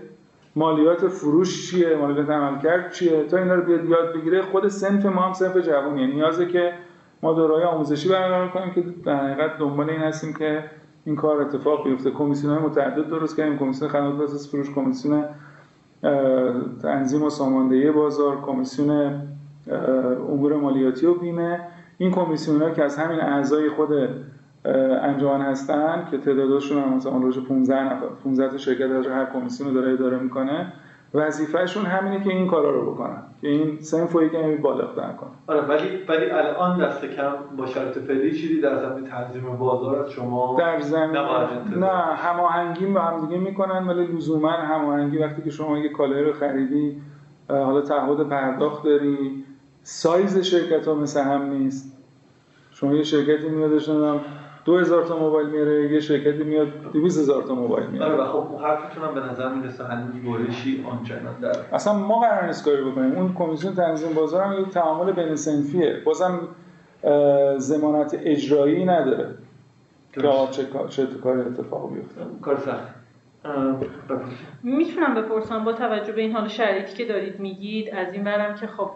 [0.57, 5.23] مالیات فروش چیه؟ مالیات عملکرد چیه؟ تا اینا رو بیاد یاد بگیره خود سنف ما
[5.23, 6.73] هم سنف جوونیه نیازه که
[7.23, 10.65] ما دورهای آموزشی برقرار کنیم که در حقیقت دنبال این هستیم که
[11.05, 12.11] این کار اتفاق بیفته.
[12.11, 13.59] کمیسیون های متعدد درست کردیم.
[13.59, 15.25] کمیسیون خدمات پس فروش کمیسیون
[16.83, 19.21] تنظیم و ساماندهی بازار کمیسیون
[20.29, 21.61] امور مالیاتی و بیمه.
[21.99, 23.89] این کمیسیون ها که از همین اعضای خود
[25.03, 27.13] انجمن هستن که تعدادشون هم مثلا
[27.49, 30.73] 15 نفر 15 تا شرکت از هر کمیسیون رو داره اداره می‌کنه.
[31.15, 35.61] وظیفهشون همینه که این کارا رو بکنن که این سنف رو یکمی بالاتر کنن آره
[35.61, 40.57] ولی ولی الان دست کم با شرط فعلی چیزی در زمین تنظیم بازار از شما
[40.59, 41.17] در زمین
[41.77, 46.33] نه هماهنگی با هم دیگه می‌کنن ولی لزوما هماهنگی وقتی که شما یه کالای رو
[46.33, 47.03] خریدی
[47.49, 49.45] حالا تعهد پرداخت داری
[49.83, 51.99] سایز شرکت ها مثل هم نیست.
[52.71, 54.21] شما یه شرکتی میادش نمی‌دونم
[54.65, 58.15] دو هزار تا موبایل میاره یه شرکتی میاد 200 هزار تا موبایل میاره.
[58.15, 62.65] آره خب حرفتون هم به نظر می‌رسه هنوز برشی آنچنان در اصلا ما قرار نیست
[62.65, 63.13] کاری بکنیم.
[63.13, 66.41] اون کمیسیون تنظیم بازار هم یه تعامل بین سنفیه بازم
[67.59, 69.29] ضمانت اجرایی نداره
[70.13, 70.21] که
[70.51, 72.21] چه چه کاری اتفاق بیفته.
[72.43, 73.02] کار سخت.
[74.63, 78.67] می‌تونم بپرسم با توجه به این حال شرایطی که دارید میگید از این برم که
[78.67, 78.91] خب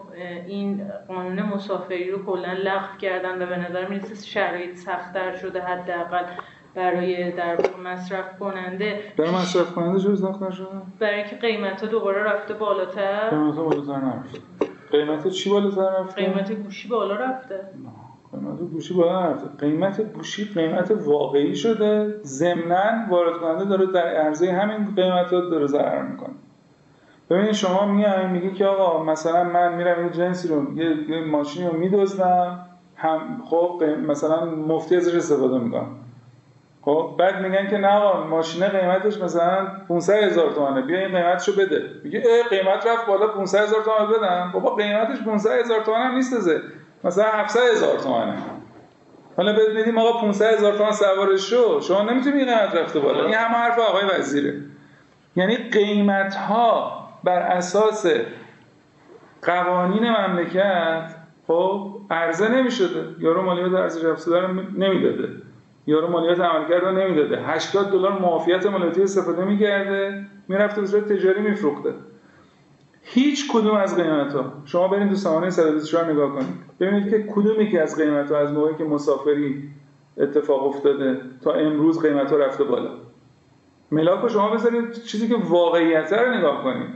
[0.47, 6.23] این قانون مسافری رو کلا لغو کردن و به نظر می‌رسه شرایط سختتر شده حداقل
[6.75, 8.99] برای در مصرف کننده.
[9.17, 10.67] برای مصرف کننده چه سخت‌تر شده؟
[10.99, 13.29] برای که قیمت ها دوباره رفته بالاتر.
[13.29, 14.39] قیمت ها بالاتر نرفته.
[14.91, 17.59] قیمت چی بالاتر رفته؟ قیمت گوشی بالا رفته.
[18.39, 22.19] قیمت گوشی بالا نرفته قیمت گوشی قیمت واقعی شده.
[22.23, 26.33] ضمنا وارد کننده داره در عرضه همین قیمت ها داره ضرر می‌کنه.
[27.29, 31.67] ببینید شما میای میگی که آقا مثلا من میرم این جنسی رو یه, یه ماشینی
[31.67, 32.59] رو میدزدم
[32.95, 35.87] هم خب مثلا مفتی ازش استفاده می‌کنم.
[36.81, 41.51] خب بعد میگن که نه آقا ماشین قیمتش مثلا 500 هزار تومنه بیا این قیمتشو
[41.55, 41.81] بده.
[42.03, 44.51] میگه قیمت رفت بالا 500 هزار تومن بدم.
[44.53, 46.49] بابا قیمتش 500 هزار تومن هم نیست
[47.07, 48.33] مثلا 700 هزار تومنه.
[49.37, 51.81] حالا بهت میدیم آقا 500 هزار تومان سوارش شو.
[51.81, 53.25] شما نمی‌تونی این قیمت رفته بالا.
[53.25, 54.61] این همه حرف آقای وزیره.
[55.35, 58.05] یعنی قیمت ها بر اساس
[59.41, 61.15] قوانین مملکت
[61.47, 63.05] خب عرضه نمی‌شده.
[63.19, 65.29] یارو مالیات ارزش افزوده رو نمی‌داده.
[65.87, 67.41] یارو مالیات عملکرد رو نمی‌داده.
[67.45, 70.25] 80 دلار معافیت مالیاتی استفاده می‌کرده.
[70.47, 71.93] می‌رفته به صورت تجاری میفروخته.
[73.09, 76.47] هیچ کدوم از قیمت ها شما برید تو سامانه 124 نگاه کنید.
[76.79, 79.69] ببینید که کدومی که از قیمت ها از موقعی که مسافری
[80.17, 82.89] اتفاق افتاده تا امروز قیمت ها رفته بالا.
[83.91, 86.87] ملاک رو شما بذارید چیزی که واقعیت رو نگاه کنید.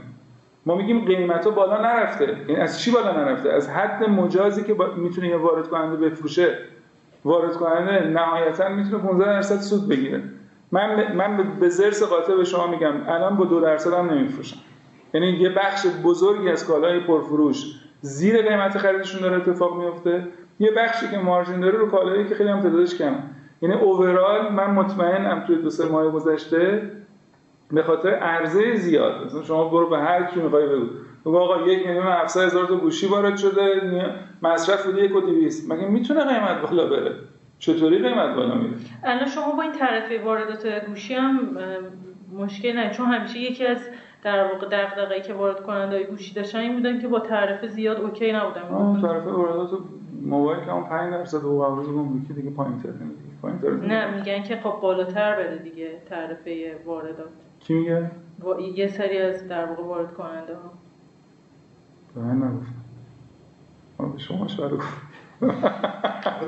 [0.66, 2.36] ما میگیم قیمت ها بالا نرفته.
[2.48, 4.86] یعنی از چی بالا نرفته؟ از حد مجازی که با...
[4.96, 6.58] می‌تونه یه وارد کننده بفروشه.
[7.24, 10.22] وارد کننده نهایتا می‌تونه 15 درصد سود بگیره.
[10.72, 12.92] من من به زرس قاطع به شما میگم.
[13.08, 14.56] الان با دو درصد هم نمیفروشم.
[15.14, 17.64] یعنی یه بخش بزرگی از کالای پرفروش
[18.00, 20.28] زیر قیمت خریدشون داره اتفاق میفته
[20.60, 23.14] یه بخشی که مارجین داره رو کالایی که خیلی هم تعدادش کم
[23.62, 26.90] یعنی اوورال من مطمئنم توی دو سه ماه گذشته
[27.72, 29.26] به خاطر عرضه زیاد.
[29.26, 30.86] مثلا شما برو به هر کی می‌خوای بگو.
[31.26, 33.82] بگو آقا یک میلیون 700 هزار تا گوشی وارد شده
[34.42, 35.20] مصرف بوده یک و
[35.68, 37.14] مگه می‌تونه قیمت بالا بره؟
[37.58, 41.58] چطوری قیمت بالا میره؟ الان شما با این تعرفه واردات گوشی هم
[42.38, 43.78] مشکل نه چون همیشه یکی از
[44.22, 48.32] در واقع دغدغه‌ای که وارد کننده گوشی داشتن این بودن که با تعرفه زیاد اوکی
[48.32, 48.62] نبودن.
[48.62, 49.70] اون تعرفه واردات
[50.22, 52.88] موبایل که اون 5 درصد حقوق عوض گمرکی دیگه پایین‌تر
[53.42, 57.28] پایین‌تر نه میگن که خب بالاتر بده دیگه تعرفه واردات.
[57.60, 58.10] کی میگه؟
[58.74, 60.72] یه سری از در واقع وارد کننده ها
[62.14, 62.82] به من نگفتم
[64.12, 64.72] به شما شاید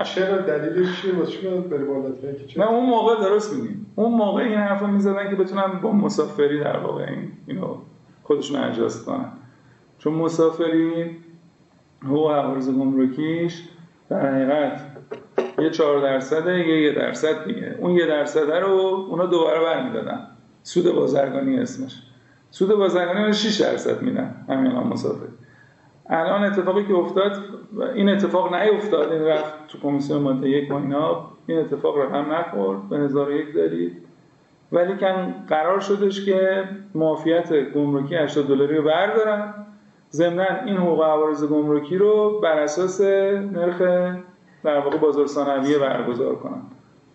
[0.04, 1.84] چرا دلیلش چیه؟ واسه چی بری
[2.56, 6.76] نه اون موقع درست میگیم اون موقع این حرفو می‌زدن که بتونن با مسافری در
[6.76, 7.76] واقع این اینو
[8.22, 9.32] خودشون اجاست کنن.
[9.98, 11.16] چون مسافری
[12.02, 13.62] هو عوارض گمرکیش
[14.08, 14.80] در حقیقت
[15.58, 17.76] یه چهار درصده یه یه درصد دیگه.
[17.78, 20.26] اون یه درصده رو اونا دوباره برمیدادن.
[20.62, 22.02] سود بازرگانی اسمش.
[22.50, 24.44] سود بازرگانی رو 6 درصد میدن.
[24.48, 25.26] همین مسافر.
[26.10, 27.32] الان اتفاقی که افتاد
[27.94, 32.88] این اتفاق نیفتاد این رفت تو کمیسیون ماده یک و اینا این اتفاق رقم نخورد
[32.88, 34.04] به نظر یک دارید
[34.72, 36.64] ولی کن قرار شدش که
[36.94, 39.54] معافیت گمرکی 80 دلاری رو بردارن.
[40.12, 43.82] ضمن این حقوق عوارض گمرکی رو بر اساس نرخ
[44.64, 46.62] در واقع بازار ثانویه برگزار کنن.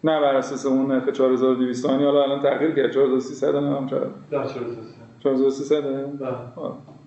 [0.04, 2.92] نه بر اساس اون نرخ 4200 حالا الان تغییر کرد.
[2.92, 4.84] 4300 نه چرا 4300
[5.24, 6.99] 4300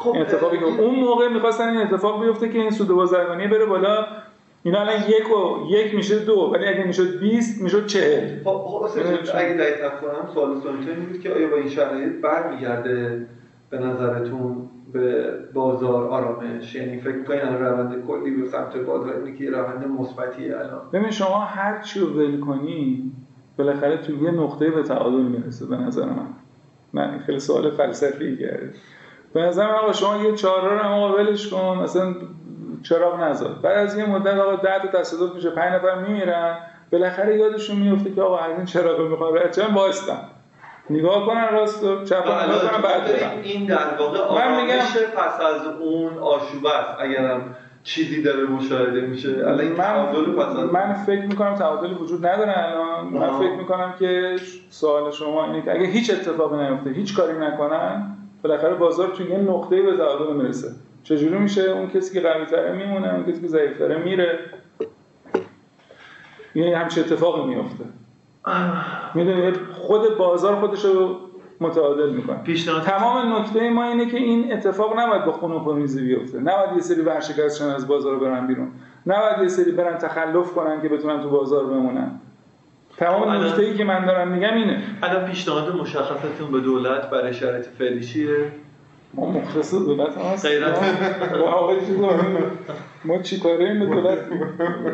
[0.00, 4.06] خب اتفاقی که اون موقع می‌خواستن این اتفاق بیفته که این سود بازرگانی بره بالا
[4.62, 9.00] اینا الان یک و یک میشه دو ولی اگه می‌شد 20 می‌شد 40 خب خب
[9.34, 13.26] اگه دقیق کنم سوال سوالتون این بود که آیا با این شرایط برمیگرده
[13.70, 19.38] به نظرتون به بازار آرامش؟ یعنی فکر می‌کنید الان روند کلی به سمت بازار اینه
[19.38, 20.80] که روند مثبتی الان.
[20.92, 23.12] ببین شما هر چی رو ول کنی
[23.58, 26.26] بالاخره تو یه نقطه به تعادل می‌رسه به نظر من.
[26.94, 28.70] نه خیلی سوال فلسفی کرده
[29.32, 32.14] به نظر من آقا شما یه چهارراه رو آقا ولش کن مثلا
[32.82, 33.50] چراغ نذار.
[33.62, 36.58] بعد از یه مدت آقا 10 تا تصادف میشه 5 نفر میمیرن.
[36.92, 40.18] بالاخره یادشون میفته که آقا از این چراغ می‌خوام چن وایستن.
[40.90, 43.02] نگاه کنن راست و چپ نگاه کنن بعد
[43.42, 44.78] این در واقع من میگم
[45.16, 47.00] پس از اون آشوب است.
[47.00, 49.28] اگرم چیزی داره مشاهده میشه.
[49.28, 53.06] الان من, پس از من فکر می‌کنم تعادلی وجود نداره الان.
[53.06, 54.36] من فکر می‌کنم که
[54.70, 59.38] سوال شما اینه که اگه هیچ اتفاقی نیفته هیچ کاری نکنن بالاخره بازار توی یه
[59.38, 60.72] نقطه به تعادل می‌رسه.
[61.02, 64.38] چجوری میشه؟ اون کسی که قوی تره میمونه اون کسی که ضعیف تره میره.
[66.54, 67.84] یه همچه اتفاقی میفته
[69.14, 71.16] می‌دونی؟ خود بازار خودش رو
[71.60, 72.42] متعادل می‌کنه.
[72.84, 76.40] تمام نکته ما اینه که این اتفاق نباید با خون و بیفته.
[76.40, 78.72] نباید یه سری ورشکستشن از بازار برن بیرون.
[79.06, 82.20] نباید یه سری برن تخلف کنن که بتونن تو بازار بمونن.
[83.00, 84.82] تمام نکته ای که من دارم میگم اینه.
[85.02, 88.52] الان پیشنهاد مشخصتون به دولت برای شرایط فعلی چیه؟
[89.14, 90.78] ما مختص دولت هست غیرت
[93.04, 94.18] ما چی کاره این به دولت؟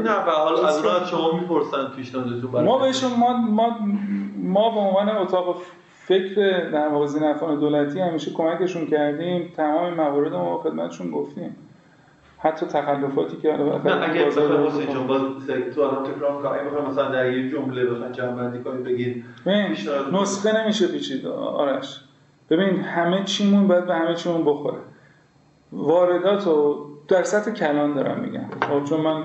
[0.05, 3.79] نه به حال از راه شما می‌پرسن پیشنهادتون برای ما بهشون ما ما
[4.43, 5.57] ما به عنوان اتاق
[5.95, 9.53] فکر در واقع زینفان دولتی همیشه کمکشون کردیم.
[9.57, 11.57] تمام موارد ما خدمتشون گفتیم.
[12.39, 15.21] حتی تخلفاتی که نه اگه بخوام حسین جان باز
[15.75, 19.25] تو الان تکرار کنم بخوام مثلا در یه جمله بخوام جمع بندی کنید بگید
[20.13, 22.01] نسخه نمیشه پیچید آرش.
[22.51, 24.79] ببین همه چیمون باید به همه چیمون بخوره.
[25.73, 28.45] واردات رو در سطح کلان دارم میگم.
[28.69, 29.23] خب چون من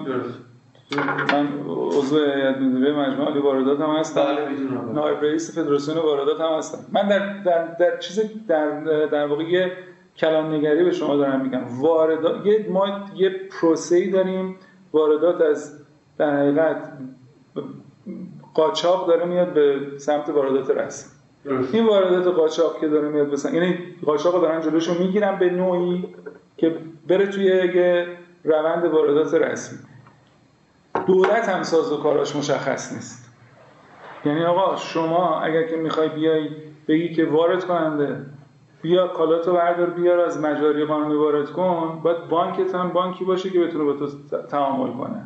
[1.31, 4.21] من عضو هیئت مدیره مجموعه عالی واردات هم هستم.
[4.23, 4.47] بله
[4.93, 6.77] نایب رئیس فدراسیون واردات هم هستم.
[6.91, 9.43] من در در در چیز در در واقع
[10.15, 11.81] یه کلان نگری به شما دارم میگم.
[11.81, 14.55] واردات یه ما یه پروسه‌ای داریم.
[14.93, 15.81] واردات از
[16.17, 16.91] در حقیقت
[18.53, 21.11] قاچاق داره میاد به سمت واردات رسمی
[21.73, 26.15] این واردات قاچاق که داره میاد بسن یعنی قاچاق دارن جلوشو می‌گیرن به نوعی
[26.57, 26.75] که
[27.07, 28.05] بره توی یه
[28.43, 29.79] روند واردات رسمی.
[31.07, 33.31] دولت هم ساز و کاراش مشخص نیست.
[34.25, 36.49] یعنی آقا شما اگر که می‌خوای بیای
[36.87, 38.25] بگی که وارد کننده
[38.81, 41.99] بیا کالاتو بردار بیار از مجاری قانونی وارد کن.
[42.03, 44.07] باید بانکت هم بانکی باشه که بتونه با تو
[44.49, 45.25] تعامل کنه.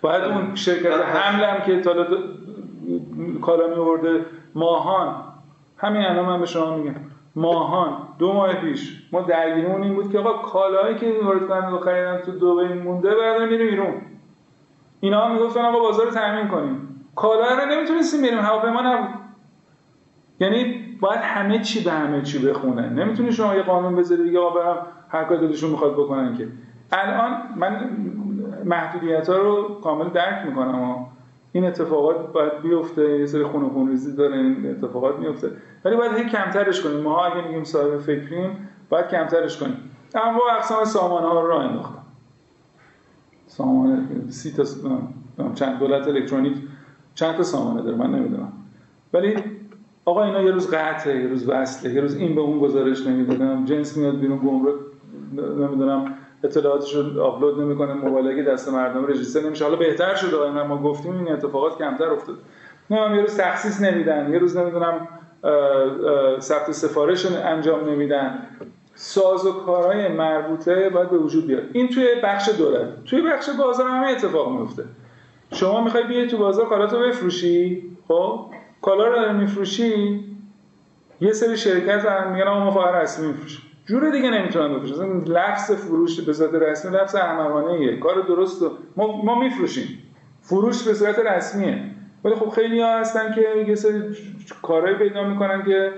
[0.00, 2.06] باید اون شرکت حمل هم که تا
[3.42, 5.14] کالا می ماهان.
[5.78, 6.94] همین الان من به شما میگم.
[7.36, 8.08] ماهان.
[8.18, 9.02] دو ماه پیش.
[9.12, 13.14] ما درگیرمون این بود که آقا کالایی که وارد کننده رو خریدن تو دبی مونده
[13.14, 13.94] بعد میره بیرون
[15.00, 17.04] اینا هم می‌گفتن آقا بازار رو تامین کنیم.
[17.16, 18.38] کالا رو نمی‌تونستیم بریم.
[18.38, 19.08] هواپیما نبود.
[20.40, 24.60] یعنی باید همه چی به همه چی بخونه نمی‌تونی شما یه قانون بذاری دیگه آقا
[24.60, 26.48] برم هر کاری دلشون می‌خواد بکنن که.
[26.92, 27.90] الان من
[28.64, 31.06] محدودیت ها رو کامل درک می‌کنم
[31.52, 35.50] این اتفاقات باید بیفته یه سری خون و خونریزی داره این اتفاقات میفته
[35.84, 37.00] ولی باید کمترش کنیم.
[37.00, 39.90] ما اگه میگیم صاحب فکریم باید کمترش کنیم.
[40.14, 42.02] اما اقسام سامانه ها رو راه انداختم.
[43.46, 44.64] سامانه سی تا
[45.54, 46.56] چند دولت الکترونیک
[47.14, 48.52] چند تا سامانه داره من نمی‌دونم.
[49.12, 49.34] ولی
[50.08, 53.64] آقا اینا یه روز قطعه یه روز وصله یه روز این به اون گزارش نمی‌دونم
[53.64, 54.74] جنس میاد بیرون گمرک
[55.32, 59.64] نمی‌دونم اطلاعاتش رو آپلود نمی‌کنه موبایل دست مردم رجیستر نمیشه.
[59.64, 62.36] حالا بهتر شده اینا ما گفتیم این اتفاقات کمتر افتاد.
[62.90, 65.08] نه یه روز تخصیص نمیدن یه روز نمی‌دونم
[66.40, 68.38] ثبت سفارش انجام نمیدن.
[68.94, 71.62] ساز و کارهای مربوطه باید به وجود بیاد.
[71.72, 74.84] این توی بخش دولت توی بخش بازار همه اتفاق میفته
[75.52, 78.40] شما می‌خوای بیای تو بازار کالاتو بفروشی؟ خب؟
[78.86, 80.24] کالا رو میفروشی؟
[81.20, 83.62] یه سری شرکت هم میگن ما فقط رسمی میفروشیم.
[83.86, 85.32] جور دیگه نمی‌تونن بفروشن.
[85.32, 88.62] لفظ فروش به صورت رسمی لفظ احمقانه ایه کار درست
[88.96, 89.98] ما ما میفروشیم.
[90.40, 91.82] فروش به صورت رسمیه.
[92.24, 94.02] ولی خب خیلی ها هستن که یه سری
[94.62, 95.92] کارهایی پیدا می‌کنن که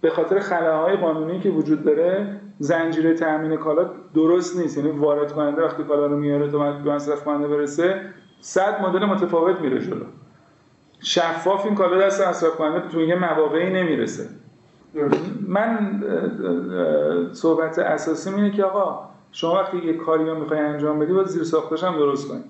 [0.00, 4.78] به خاطر خلاهای قانونی که وجود داره زنجیره تامین کالا درست نیست.
[4.78, 8.00] یعنی وارد کننده وقتی کالا رو میاره تا به مصرف کننده برسه
[8.40, 10.04] صد مدل متفاوت میره جلو.
[11.02, 14.28] شفاف این کالا دست مصرف کننده تو یه مواقعی نمی‌رسه.
[15.48, 16.02] من
[17.32, 21.44] صحبت اساسی اینه که آقا شما وقتی یه کاری رو می‌خوای انجام بدی باید زیر
[21.44, 22.44] ساختش هم درست کنی.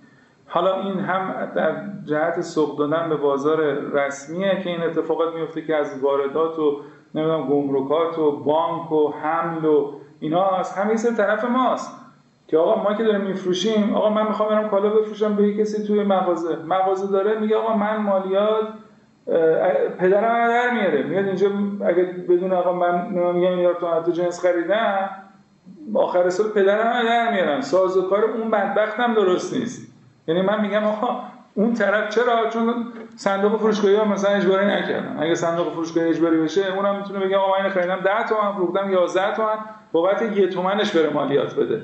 [0.46, 1.74] حالا این هم در
[2.04, 6.80] جهت سوق دادن به بازار رسمیه که این اتفاقات میفته که از واردات و
[7.14, 11.99] نمی‌دونم گمرکات و بانک و حمل و اینا از همه سر طرف ماست.
[12.50, 16.02] که آقا ما که داریم میفروشیم آقا من می‌خوام برم کالا بفروشم به کسی توی
[16.02, 16.56] مغازه.
[16.66, 18.68] مغازه داره میگه آقا من مالیات
[19.98, 21.02] پدرم من در میاره.
[21.02, 21.48] میاد اینجا
[21.86, 25.10] اگه بدون آقا من میگم تومن تو جنس خریدم
[25.94, 27.60] آخر سال پدرم من در میارن.
[27.60, 29.92] سازوکار اون بدبختم درست نیست.
[30.28, 31.20] یعنی من میگم آقا
[31.54, 32.86] اون طرف چرا؟ چون
[33.16, 35.16] صندوق فروشگاهی ها مثلا اجباری نکردن.
[35.20, 39.34] اگه صندوق فروشگاهی اجباری بشه اونم می‌تونه بگه آقا من خریدم 10 تومن فروختم 11
[39.34, 39.56] تومن.
[39.92, 41.82] بابت یه تومنش بره مالیات بده.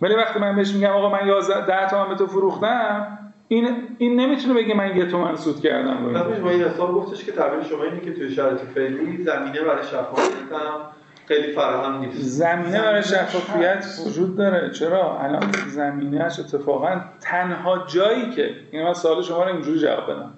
[0.00, 4.20] ولی وقتی من بهش میگم آقا من 11 10 تومن به تو فروختم این این
[4.20, 7.84] نمی‌تونه بگه من یه تومن سود کردم رو ما این حساب گفتش که تعبیر شما
[7.84, 10.80] اینه که توی شرایط فعلی زمینه برای شفافیت هم
[11.28, 12.16] خیلی فراهم نیست.
[12.20, 14.70] زمینه برای شفافیت وجود داره.
[14.70, 20.32] چرا؟ الان زمینهش اتفاقا تنها جایی که این من سوال شما رو اینجوری جواب بدم.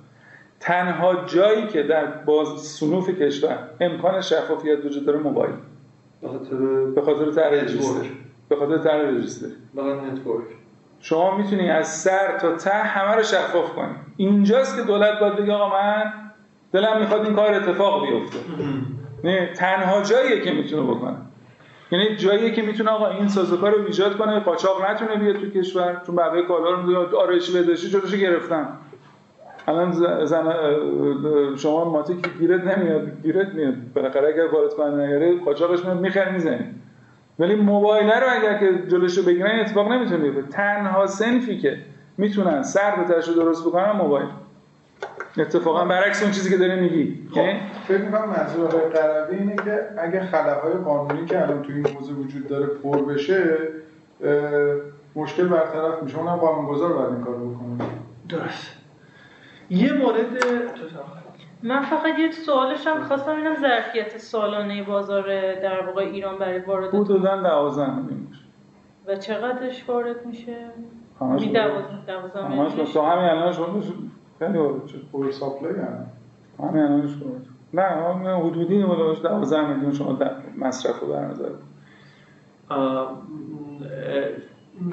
[0.61, 5.55] تنها جایی که در بازار صنوف کشور امکان شفافیت وجود داره موبایل.
[6.23, 6.57] به خاطر
[6.95, 8.07] به خاطر register
[8.53, 9.47] به خاطر طرح register
[10.13, 10.45] network.
[11.01, 13.95] شما می‌تونی از سر تا ته همه رو شفاف کنی.
[14.17, 16.13] اینجاست که دولت باید بگه آقا من
[16.73, 18.39] دلم می‌خواد این کار اتفاق بیفته.
[19.25, 21.17] نه تنها جاییه که می‌تونه بکنه.
[21.91, 26.03] یعنی جاییه که می‌تونه آقا این سازوکار رو ایجاد کنه قاچاق نتونه بیاد تو کشور
[26.07, 28.69] چون بقیه کالا رو آرایشی بهداشتی جلوشو گرفتن.
[29.69, 29.93] الان
[30.25, 30.55] زن
[31.57, 33.75] شما ماتیک گیرت نمیاد گیرت میاد.
[33.95, 36.65] بالاخره اگر وارد کننده نیاره قاچاقش میاد می‌خری می‌زنی.
[37.43, 40.43] ولی موبایل رو اگر که جلوشو بگیرن اتفاق نمی‌تونه بیفته.
[40.43, 41.79] تنها سنفی که
[42.19, 44.29] می‌تونن سر به رو درست بکنن موبایل.
[45.39, 47.29] اتفاقا برعکس اون چیزی که داره میگی.
[47.35, 47.47] خب
[47.89, 52.19] فکر می‌کنم منظور آقای قربی اینه که اگه خلاهای قانونی که الان توی این موضوع
[52.19, 53.59] وجود داره پر بشه
[55.17, 56.19] مشکل برطرف میشه.
[56.19, 57.89] اونم قانونگذار باید این کار بکنه.
[58.29, 58.73] درست.
[59.71, 60.27] یه مورد
[61.63, 66.95] من فقط یه سوالش هم خواستم اینم ظرفیت سالانه بازار در واقع ایران برای واردات
[66.95, 67.87] حدودا 12
[69.07, 70.57] و چقدرش وارد میشه؟
[71.21, 73.57] همش 12 12 همش تا همین الانش
[74.39, 75.03] خیلی وارد شد.
[75.13, 76.07] پر ساپلای هم.
[76.59, 80.19] همین الانش وارد نه حدودی بالاش 12 میلیون شما
[80.59, 81.49] مصرف رو در نظر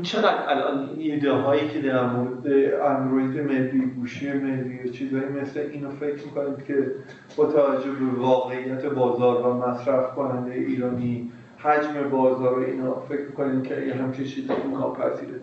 [0.01, 2.47] چقدر الان ایده هایی که در مورد
[2.83, 6.91] اندروید ملی گوشی ملی و چیزهایی مثل اینو فکر می‌کنید که
[7.37, 13.63] با توجه به واقعیت بازار و مصرف کننده ایرانی حجم بازار و اینا فکر می‌کنید
[13.63, 15.39] که یه همچین چیزی ناپذیره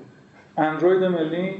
[0.58, 1.54] اندروید ملی؟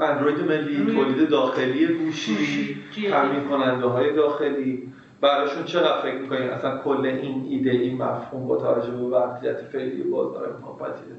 [0.00, 2.76] اندروید ملی تولید داخلی گوشی
[3.10, 4.92] تامین کننده های داخلی.
[5.20, 10.02] براشون چقدر فکر می‌کنید؟ اصلا کل این ایده این مفهوم با توجه به وضعیت فعلی
[10.02, 11.16] بازار ناپذیره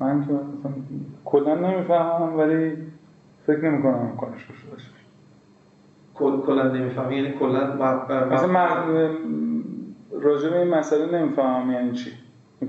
[0.00, 0.72] من که مثلا
[1.24, 2.76] کلا نمی‌فهمم ولی
[3.46, 4.86] فکر نمی کنم امکانش باشه.
[6.14, 7.74] کل کلا نمی‌فهمی یعنی کلا
[8.30, 8.68] مثلا من
[10.20, 12.10] راجع به این مسئله نمی‌فهمم یعنی چی.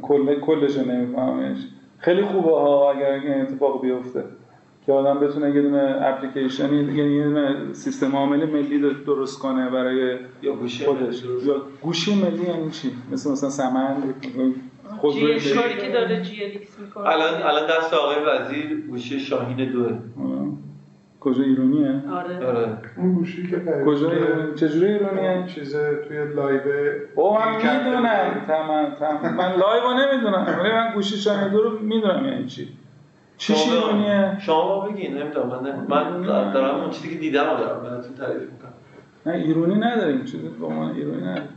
[0.01, 1.55] کل کلش نمی‌فهمم یعنی
[1.97, 4.23] خیلی خوبه ها اگر این اتفاق بیفته
[4.85, 10.17] که آدم بتونه یه دونه اپلیکیشنی یعنی یه دونه سیستم عامل ملی درست کنه برای
[10.41, 11.23] یا گوشی خودش.
[11.23, 13.95] یا گوشی ملی یعنی چی؟ مثل مثلا سمن
[14.97, 17.07] خودروی کاری که داره جی می‌کنه.
[17.09, 19.99] الان الان دست آقای وزیر گوشی شاهین دوه.
[21.19, 22.45] کجا ایرانیه؟ آره.
[22.47, 22.77] آره.
[22.97, 25.75] اون گوشی که کجا ایرانی چجوری ایرانیه؟ چیز
[26.07, 26.61] توی لایو
[27.15, 28.45] او من می‌دونم.
[28.47, 30.59] تمام تمام من لایو نمی‌دونم.
[30.59, 32.67] ولی من گوشی شاهین دو رو می‌دونم یعنی چی.
[33.37, 35.47] چی ایرانیه؟ شما بگین نمی‌دونم.
[35.89, 37.83] من من دارم اون چیزی که دیدم دارم.
[37.83, 38.73] براتون تعریف می‌کنم.
[39.25, 40.25] نه ایرانی نداریم.
[40.25, 41.49] چیزی با من ایرانی نداریم.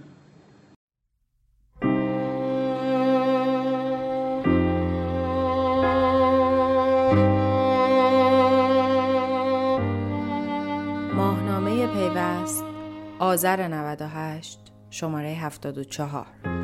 [13.34, 14.58] آذر 98
[14.90, 16.63] شماره 74